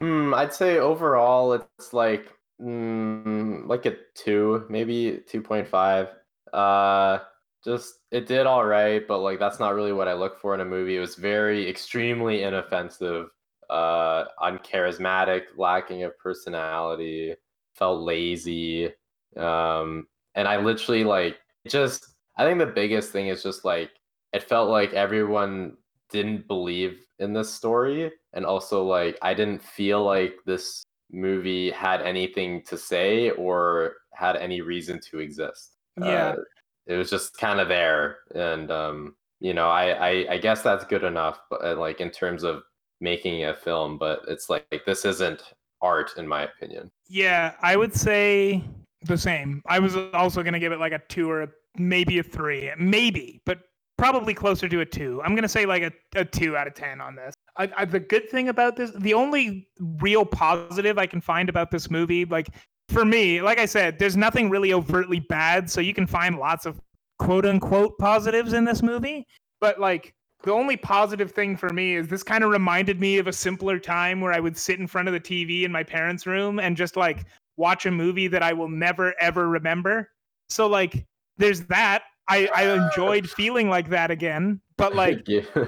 Hmm, 0.00 0.34
I'd 0.34 0.54
say 0.54 0.78
overall 0.78 1.52
it's 1.52 1.92
like 1.92 2.32
mm, 2.60 3.66
like 3.66 3.86
a 3.86 3.96
two, 4.14 4.64
maybe 4.68 5.22
two 5.26 5.42
point 5.42 5.66
five. 5.66 6.08
Uh, 6.52 7.18
just 7.64 8.00
it 8.10 8.26
did 8.26 8.46
all 8.46 8.64
right, 8.64 9.06
but 9.06 9.18
like 9.18 9.38
that's 9.38 9.60
not 9.60 9.74
really 9.74 9.92
what 9.92 10.08
I 10.08 10.14
look 10.14 10.40
for 10.40 10.54
in 10.54 10.60
a 10.60 10.64
movie. 10.64 10.96
It 10.96 11.00
was 11.00 11.14
very 11.14 11.68
extremely 11.68 12.42
inoffensive, 12.42 13.28
uh, 13.70 14.24
uncharismatic, 14.40 15.42
lacking 15.56 16.02
of 16.02 16.18
personality, 16.18 17.34
felt 17.74 18.02
lazy, 18.02 18.86
um, 19.36 20.06
and 20.34 20.48
I 20.48 20.58
literally 20.58 21.04
like 21.04 21.38
just. 21.68 22.06
I 22.38 22.46
think 22.46 22.58
the 22.58 22.66
biggest 22.66 23.12
thing 23.12 23.26
is 23.28 23.42
just 23.42 23.62
like 23.62 23.90
it 24.32 24.42
felt 24.42 24.70
like 24.70 24.94
everyone 24.94 25.76
didn't 26.10 26.46
believe 26.46 27.04
in 27.18 27.32
this 27.32 27.52
story 27.52 28.12
and 28.34 28.44
also 28.44 28.84
like 28.84 29.18
i 29.22 29.32
didn't 29.32 29.62
feel 29.62 30.04
like 30.04 30.34
this 30.44 30.84
movie 31.10 31.70
had 31.70 32.02
anything 32.02 32.62
to 32.64 32.76
say 32.76 33.30
or 33.30 33.94
had 34.12 34.36
any 34.36 34.60
reason 34.60 35.00
to 35.00 35.18
exist 35.18 35.76
Yeah. 35.96 36.30
Uh, 36.30 36.36
it 36.86 36.96
was 36.96 37.10
just 37.10 37.36
kind 37.36 37.60
of 37.60 37.68
there 37.68 38.18
and 38.34 38.70
um 38.70 39.14
you 39.40 39.54
know 39.54 39.68
I, 39.68 40.10
I 40.10 40.26
i 40.34 40.38
guess 40.38 40.62
that's 40.62 40.84
good 40.84 41.04
enough 41.04 41.40
but 41.50 41.64
uh, 41.64 41.76
like 41.76 42.00
in 42.00 42.10
terms 42.10 42.42
of 42.42 42.62
making 43.00 43.44
a 43.44 43.54
film 43.54 43.98
but 43.98 44.20
it's 44.28 44.48
like, 44.48 44.66
like 44.70 44.84
this 44.84 45.04
isn't 45.04 45.42
art 45.82 46.12
in 46.16 46.26
my 46.26 46.44
opinion 46.44 46.90
Yeah, 47.08 47.54
I 47.60 47.76
would 47.76 47.94
say 47.94 48.64
the 49.02 49.18
same. 49.18 49.62
I 49.66 49.80
was 49.80 49.96
also 50.14 50.42
to 50.54 50.60
give 50.60 50.72
it 50.72 50.78
like 50.78 50.92
a 50.92 51.00
two 51.08 51.30
or 51.30 51.42
a, 51.42 51.48
maybe 51.76 52.18
a 52.18 52.22
three, 52.22 52.70
maybe, 52.78 53.42
but 53.44 53.58
probably 53.98 54.32
closer 54.32 54.68
to 54.68 54.80
a 54.80 54.86
two. 54.86 55.20
I'm 55.22 55.34
to 55.42 55.48
say 55.48 55.66
like 55.66 55.82
a, 55.82 55.92
a 56.18 56.24
two 56.24 56.56
out 56.56 56.66
of 56.66 56.74
10 56.74 57.00
on 57.00 57.16
this. 57.16 57.34
I, 57.58 57.70
I, 57.76 57.84
the 57.84 58.00
good 58.00 58.30
thing 58.30 58.48
about 58.48 58.76
this, 58.76 58.92
the 58.92 59.12
only 59.12 59.68
real 60.00 60.24
positive 60.24 60.98
I 60.98 61.06
can 61.06 61.20
find 61.20 61.48
about 61.48 61.70
this 61.70 61.90
movie, 61.90 62.24
like 62.24 62.48
for 62.92 63.04
me, 63.04 63.42
like 63.42 63.58
I 63.58 63.66
said, 63.66 63.98
there's 63.98 64.16
nothing 64.16 64.50
really 64.50 64.72
overtly 64.72 65.20
bad. 65.20 65.70
So 65.70 65.80
you 65.80 65.94
can 65.94 66.06
find 66.06 66.38
lots 66.38 66.66
of 66.66 66.80
quote 67.18 67.46
unquote 67.46 67.98
positives 67.98 68.52
in 68.52 68.64
this 68.64 68.82
movie. 68.82 69.26
But 69.60 69.80
like 69.80 70.14
the 70.42 70.52
only 70.52 70.76
positive 70.76 71.32
thing 71.32 71.56
for 71.56 71.70
me 71.70 71.96
is 71.96 72.08
this 72.08 72.22
kind 72.22 72.44
of 72.44 72.50
reminded 72.50 73.00
me 73.00 73.18
of 73.18 73.26
a 73.26 73.32
simpler 73.32 73.78
time 73.78 74.20
where 74.20 74.32
I 74.32 74.40
would 74.40 74.56
sit 74.56 74.78
in 74.78 74.86
front 74.86 75.08
of 75.08 75.14
the 75.14 75.20
TV 75.20 75.62
in 75.64 75.72
my 75.72 75.82
parents' 75.82 76.26
room 76.26 76.58
and 76.58 76.76
just 76.76 76.96
like 76.96 77.24
watch 77.56 77.86
a 77.86 77.90
movie 77.90 78.28
that 78.28 78.42
I 78.42 78.52
will 78.52 78.68
never 78.68 79.14
ever 79.20 79.48
remember. 79.48 80.10
So 80.48 80.66
like 80.66 81.06
there's 81.36 81.62
that. 81.66 82.02
I, 82.28 82.48
I 82.54 82.72
enjoyed 82.72 83.28
feeling 83.38 83.68
like 83.68 83.88
that 83.90 84.10
again, 84.10 84.60
but 84.76 84.94
like 84.94 85.26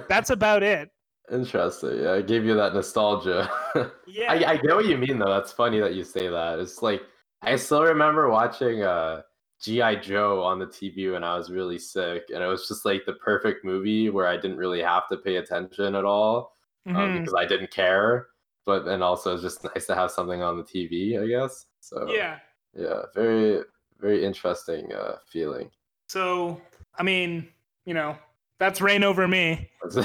that's 0.09 0.31
about 0.31 0.63
it. 0.63 0.91
interesting 1.33 2.03
yeah 2.03 2.13
i 2.13 2.21
gave 2.21 2.45
you 2.45 2.55
that 2.55 2.75
nostalgia 2.75 3.51
Yeah. 4.15 4.33
I, 4.33 4.53
I 4.53 4.57
get 4.59 4.75
what 4.75 4.85
you 4.87 4.97
mean 4.97 5.19
though. 5.19 5.31
That's 5.31 5.51
funny 5.51 5.81
that 5.81 5.95
you 5.95 6.05
say 6.05 6.29
that. 6.29 6.59
It's 6.61 6.83
like 6.83 7.03
I 7.45 7.57
still 7.57 7.83
remember 7.83 8.29
watching 8.31 8.83
uh 8.83 9.23
GI 9.61 9.97
Joe 9.97 10.43
on 10.43 10.59
the 10.59 10.67
TV 10.67 11.13
when 11.13 11.25
I 11.25 11.37
was 11.37 11.51
really 11.51 11.79
sick, 11.79 12.25
and 12.35 12.43
it 12.43 12.47
was 12.47 12.69
just 12.69 12.85
like 12.85 13.07
the 13.07 13.15
perfect 13.15 13.65
movie 13.65 14.11
where 14.11 14.27
I 14.27 14.37
didn't 14.37 14.59
really 14.59 14.83
have 14.83 15.09
to 15.09 15.17
pay 15.17 15.37
attention 15.37 15.95
at 15.95 16.05
all 16.05 16.53
um, 16.87 16.95
Mhm. 16.95 17.21
because 17.21 17.35
I 17.35 17.47
didn't 17.47 17.71
care. 17.71 18.29
But 18.67 18.87
and 18.89 19.03
also 19.03 19.35
it's 19.35 19.43
just 19.43 19.65
nice 19.75 19.87
to 19.87 19.95
have 19.95 20.11
something 20.11 20.43
on 20.43 20.57
the 20.57 20.65
TV, 20.65 21.19
I 21.23 21.27
guess. 21.27 21.67
So 21.81 22.11
yeah. 22.11 22.39
yeah, 22.75 23.03
very 23.15 23.63
very 24.01 24.25
interesting 24.25 24.93
uh, 24.93 25.17
feeling. 25.27 25.71
So 26.09 26.61
I 26.97 27.03
mean, 27.03 27.49
you 27.87 27.95
know, 27.95 28.17
that's 28.59 28.81
reign 28.81 29.03
over 29.05 29.27
me. 29.29 29.71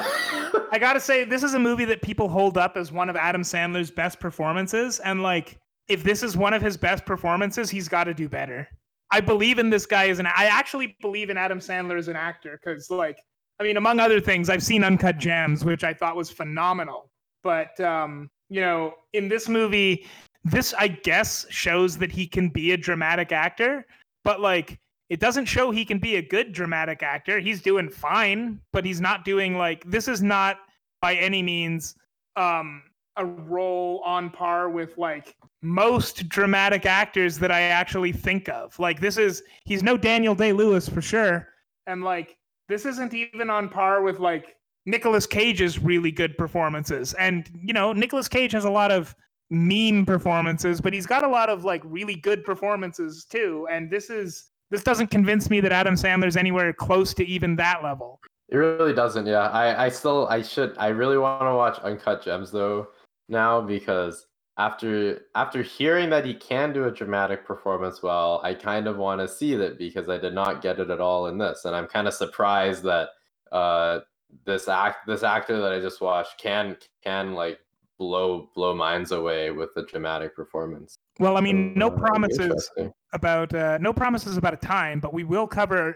I 0.72 0.78
gotta 0.80 1.00
say, 1.00 1.24
this 1.24 1.44
is 1.44 1.54
a 1.54 1.60
movie 1.60 1.86
that 1.86 2.02
people 2.02 2.30
hold 2.30 2.58
up 2.58 2.78
as 2.78 2.92
one 2.92 3.10
of 3.10 3.16
Adam 3.16 3.42
Sandler's 3.42 3.92
best 3.92 4.20
performances, 4.20 5.00
and 5.00 5.22
like, 5.24 5.58
if 5.90 6.04
this 6.04 6.24
is 6.24 6.38
one 6.38 6.54
of 6.54 6.62
his 6.62 6.78
best 6.78 7.06
performances, 7.06 7.70
he's 7.70 7.90
got 7.90 8.06
to 8.06 8.14
do 8.14 8.30
better. 8.30 8.68
I 9.12 9.22
believe 9.22 9.58
in 9.58 9.70
this 9.70 9.86
guy 9.86 10.10
as 10.10 10.20
an. 10.20 10.28
I 10.28 10.46
actually 10.46 10.96
believe 11.02 11.30
in 11.30 11.38
Adam 11.38 11.60
Sandler 11.60 11.98
as 11.98 12.08
an 12.08 12.16
actor 12.16 12.60
because, 12.64 12.90
like, 12.92 13.18
I 13.60 13.64
mean, 13.64 13.76
among 13.78 14.00
other 14.00 14.22
things, 14.22 14.50
I've 14.50 14.64
seen 14.64 14.84
Uncut 14.84 15.18
Gems, 15.18 15.66
which 15.66 15.84
I 15.84 15.94
thought 15.94 16.16
was 16.16 16.30
phenomenal. 16.30 17.10
But 17.44 17.80
um, 17.80 18.30
you 18.50 18.62
know, 18.62 18.94
in 19.14 19.28
this 19.28 19.50
movie, 19.50 20.06
this 20.44 20.74
I 20.78 20.90
guess 20.90 21.46
shows 21.50 21.98
that 21.98 22.12
he 22.12 22.28
can 22.28 22.50
be 22.50 22.72
a 22.72 22.78
dramatic 22.78 23.32
actor, 23.32 23.86
but 24.24 24.40
like 24.40 24.80
it 25.10 25.20
doesn't 25.20 25.46
show 25.46 25.72
he 25.72 25.86
can 25.86 25.98
be 25.98 26.18
a 26.18 26.22
good 26.22 26.54
dramatic 26.54 27.02
actor. 27.02 27.40
He's 27.40 27.62
doing 27.62 27.90
fine, 27.90 28.60
but 28.72 28.86
he's 28.86 29.02
not 29.02 29.26
doing 29.26 29.58
like 29.58 29.84
this 29.90 30.08
is 30.08 30.22
not 30.22 30.58
by 31.02 31.16
any 31.16 31.42
means 31.42 31.96
um 32.36 32.84
a 33.18 33.26
role 33.26 34.02
on 34.06 34.30
par 34.30 34.70
with 34.70 34.98
like 34.98 35.36
most 35.62 36.30
dramatic 36.30 36.86
actors 36.86 37.38
that 37.40 37.52
I 37.52 37.62
actually 37.62 38.12
think 38.12 38.48
of. 38.50 38.78
Like 38.80 39.00
this 39.00 39.18
is 39.18 39.44
he's 39.66 39.84
no 39.84 39.98
Daniel 39.98 40.36
Day-Lewis 40.36 40.88
for 40.88 41.02
sure. 41.02 41.48
And 41.88 42.04
like 42.04 42.38
this 42.68 42.86
isn't 42.86 43.14
even 43.14 43.50
on 43.50 43.70
par 43.70 44.02
with 44.02 44.20
like 44.20 44.56
Nicolas 44.86 45.26
Cage's 45.26 45.80
really 45.80 46.12
good 46.12 46.38
performances. 46.38 47.14
And 47.16 47.50
you 47.62 47.74
know, 47.74 47.94
Nicolas 47.94 48.28
Cage 48.28 48.54
has 48.54 48.66
a 48.66 48.72
lot 48.72 48.92
of 48.92 49.16
meme 49.50 50.06
performances, 50.06 50.80
but 50.80 50.94
he's 50.94 51.06
got 51.06 51.24
a 51.24 51.28
lot 51.28 51.50
of 51.50 51.66
like 51.66 51.82
really 51.84 52.16
good 52.16 52.44
performances 52.44 53.26
too. 53.26 53.68
And 53.70 53.90
this 53.90 54.10
is 54.10 54.52
this 54.72 54.84
doesn't 54.84 55.08
convince 55.08 55.50
me 55.50 55.60
that 55.62 55.72
Adam 55.72 55.96
Sandler's 55.96 56.38
anywhere 56.38 56.72
close 56.72 57.14
to 57.16 57.26
even 57.26 57.56
that 57.58 57.84
level. 57.84 58.20
It 58.50 58.58
really 58.58 58.94
doesn't. 58.94 59.26
Yeah, 59.26 59.48
I, 59.50 59.86
I 59.86 59.90
still, 59.90 60.28
I 60.28 60.42
should, 60.42 60.76
I 60.78 60.88
really 60.88 61.18
want 61.18 61.42
to 61.42 61.54
watch 61.54 61.78
Uncut 61.80 62.24
Gems 62.24 62.52
though 62.52 62.88
now 63.30 63.62
because 63.62 64.26
after 64.58 65.22
after 65.36 65.62
hearing 65.62 66.10
that 66.10 66.26
he 66.26 66.34
can 66.34 66.74
do 66.74 66.86
a 66.86 66.92
dramatic 66.92 67.46
performance 67.46 68.04
well, 68.04 68.42
I 68.44 68.54
kind 68.54 68.88
of 68.88 68.98
want 68.98 69.22
to 69.22 69.28
see 69.28 69.56
that 69.56 69.78
because 69.78 70.10
I 70.10 70.18
did 70.18 70.34
not 70.34 70.62
get 70.62 70.80
it 70.80 70.90
at 70.90 71.00
all 71.00 71.28
in 71.28 71.38
this, 71.38 71.66
and 71.66 71.76
I'm 71.76 71.88
kind 71.88 72.08
of 72.08 72.14
surprised 72.14 72.84
that 72.84 73.10
uh 73.52 74.00
this 74.46 74.68
act 74.68 75.08
this 75.08 75.24
actor 75.24 75.60
that 75.60 75.72
I 75.72 75.80
just 75.80 76.02
watched 76.02 76.40
can 76.40 76.78
can 77.04 77.34
like 77.34 77.60
blow 77.98 78.50
blow 78.56 78.74
minds 78.74 79.12
away 79.12 79.52
with 79.52 79.70
a 79.76 79.84
dramatic 79.84 80.36
performance. 80.36 80.96
Well, 81.20 81.38
I 81.38 81.42
mean, 81.42 81.74
no 81.76 81.88
uh, 81.88 81.98
promises 81.98 82.70
about 83.14 83.54
uh, 83.54 83.78
no 83.80 83.94
promises 83.94 84.38
about 84.38 84.54
a 84.54 84.58
time, 84.58 85.00
but 85.00 85.14
we 85.14 85.24
will 85.24 85.48
cover 85.48 85.96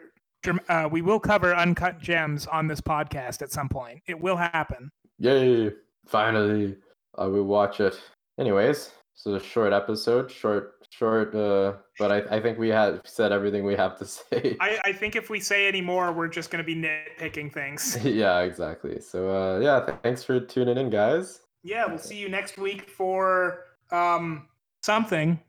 uh, 0.70 0.88
we 0.92 1.02
will 1.02 1.20
cover 1.20 1.56
uncut 1.56 2.00
gems 2.00 2.46
on 2.48 2.68
this 2.68 2.82
podcast 2.82 3.42
at 3.42 3.52
some 3.52 3.70
point. 3.70 4.02
It 4.08 4.20
will 4.20 4.36
happen. 4.36 4.92
Yay! 5.20 5.72
Finally, 6.06 6.76
I 7.18 7.26
will 7.26 7.44
watch 7.44 7.80
it. 7.80 8.00
Anyways, 8.40 8.92
so 9.16 9.36
a 9.36 9.40
short 9.40 9.74
episode, 9.74 10.32
short, 10.32 10.74
short. 10.90 11.36
Uh, 11.36 11.74
but 12.00 12.12
I, 12.12 12.38
I 12.38 12.40
think 12.42 12.58
we 12.58 12.70
had 12.70 13.02
said 13.06 13.32
everything 13.32 13.64
we 13.64 13.76
have 13.76 13.98
to 14.00 14.06
say. 14.18 14.58
I, 14.60 14.80
I 14.86 14.94
think 14.94 15.16
if 15.16 15.30
we 15.30 15.40
say 15.40 15.68
any 15.68 15.82
more, 15.82 16.12
we're 16.12 16.28
just 16.28 16.50
going 16.50 16.64
to 16.64 16.66
be 16.66 16.76
nitpicking 16.76 17.54
things. 17.54 17.98
yeah, 18.04 18.40
exactly. 18.40 19.00
So 19.00 19.30
uh, 19.30 19.60
yeah, 19.60 19.86
th- 19.86 20.00
thanks 20.02 20.24
for 20.24 20.40
tuning 20.40 20.78
in, 20.78 20.90
guys. 20.90 21.42
Yeah, 21.64 21.86
we'll 21.86 21.98
see 21.98 22.18
you 22.18 22.30
next 22.30 22.58
week 22.58 22.90
for 22.90 23.66
um 23.92 24.48
something. 24.82 25.40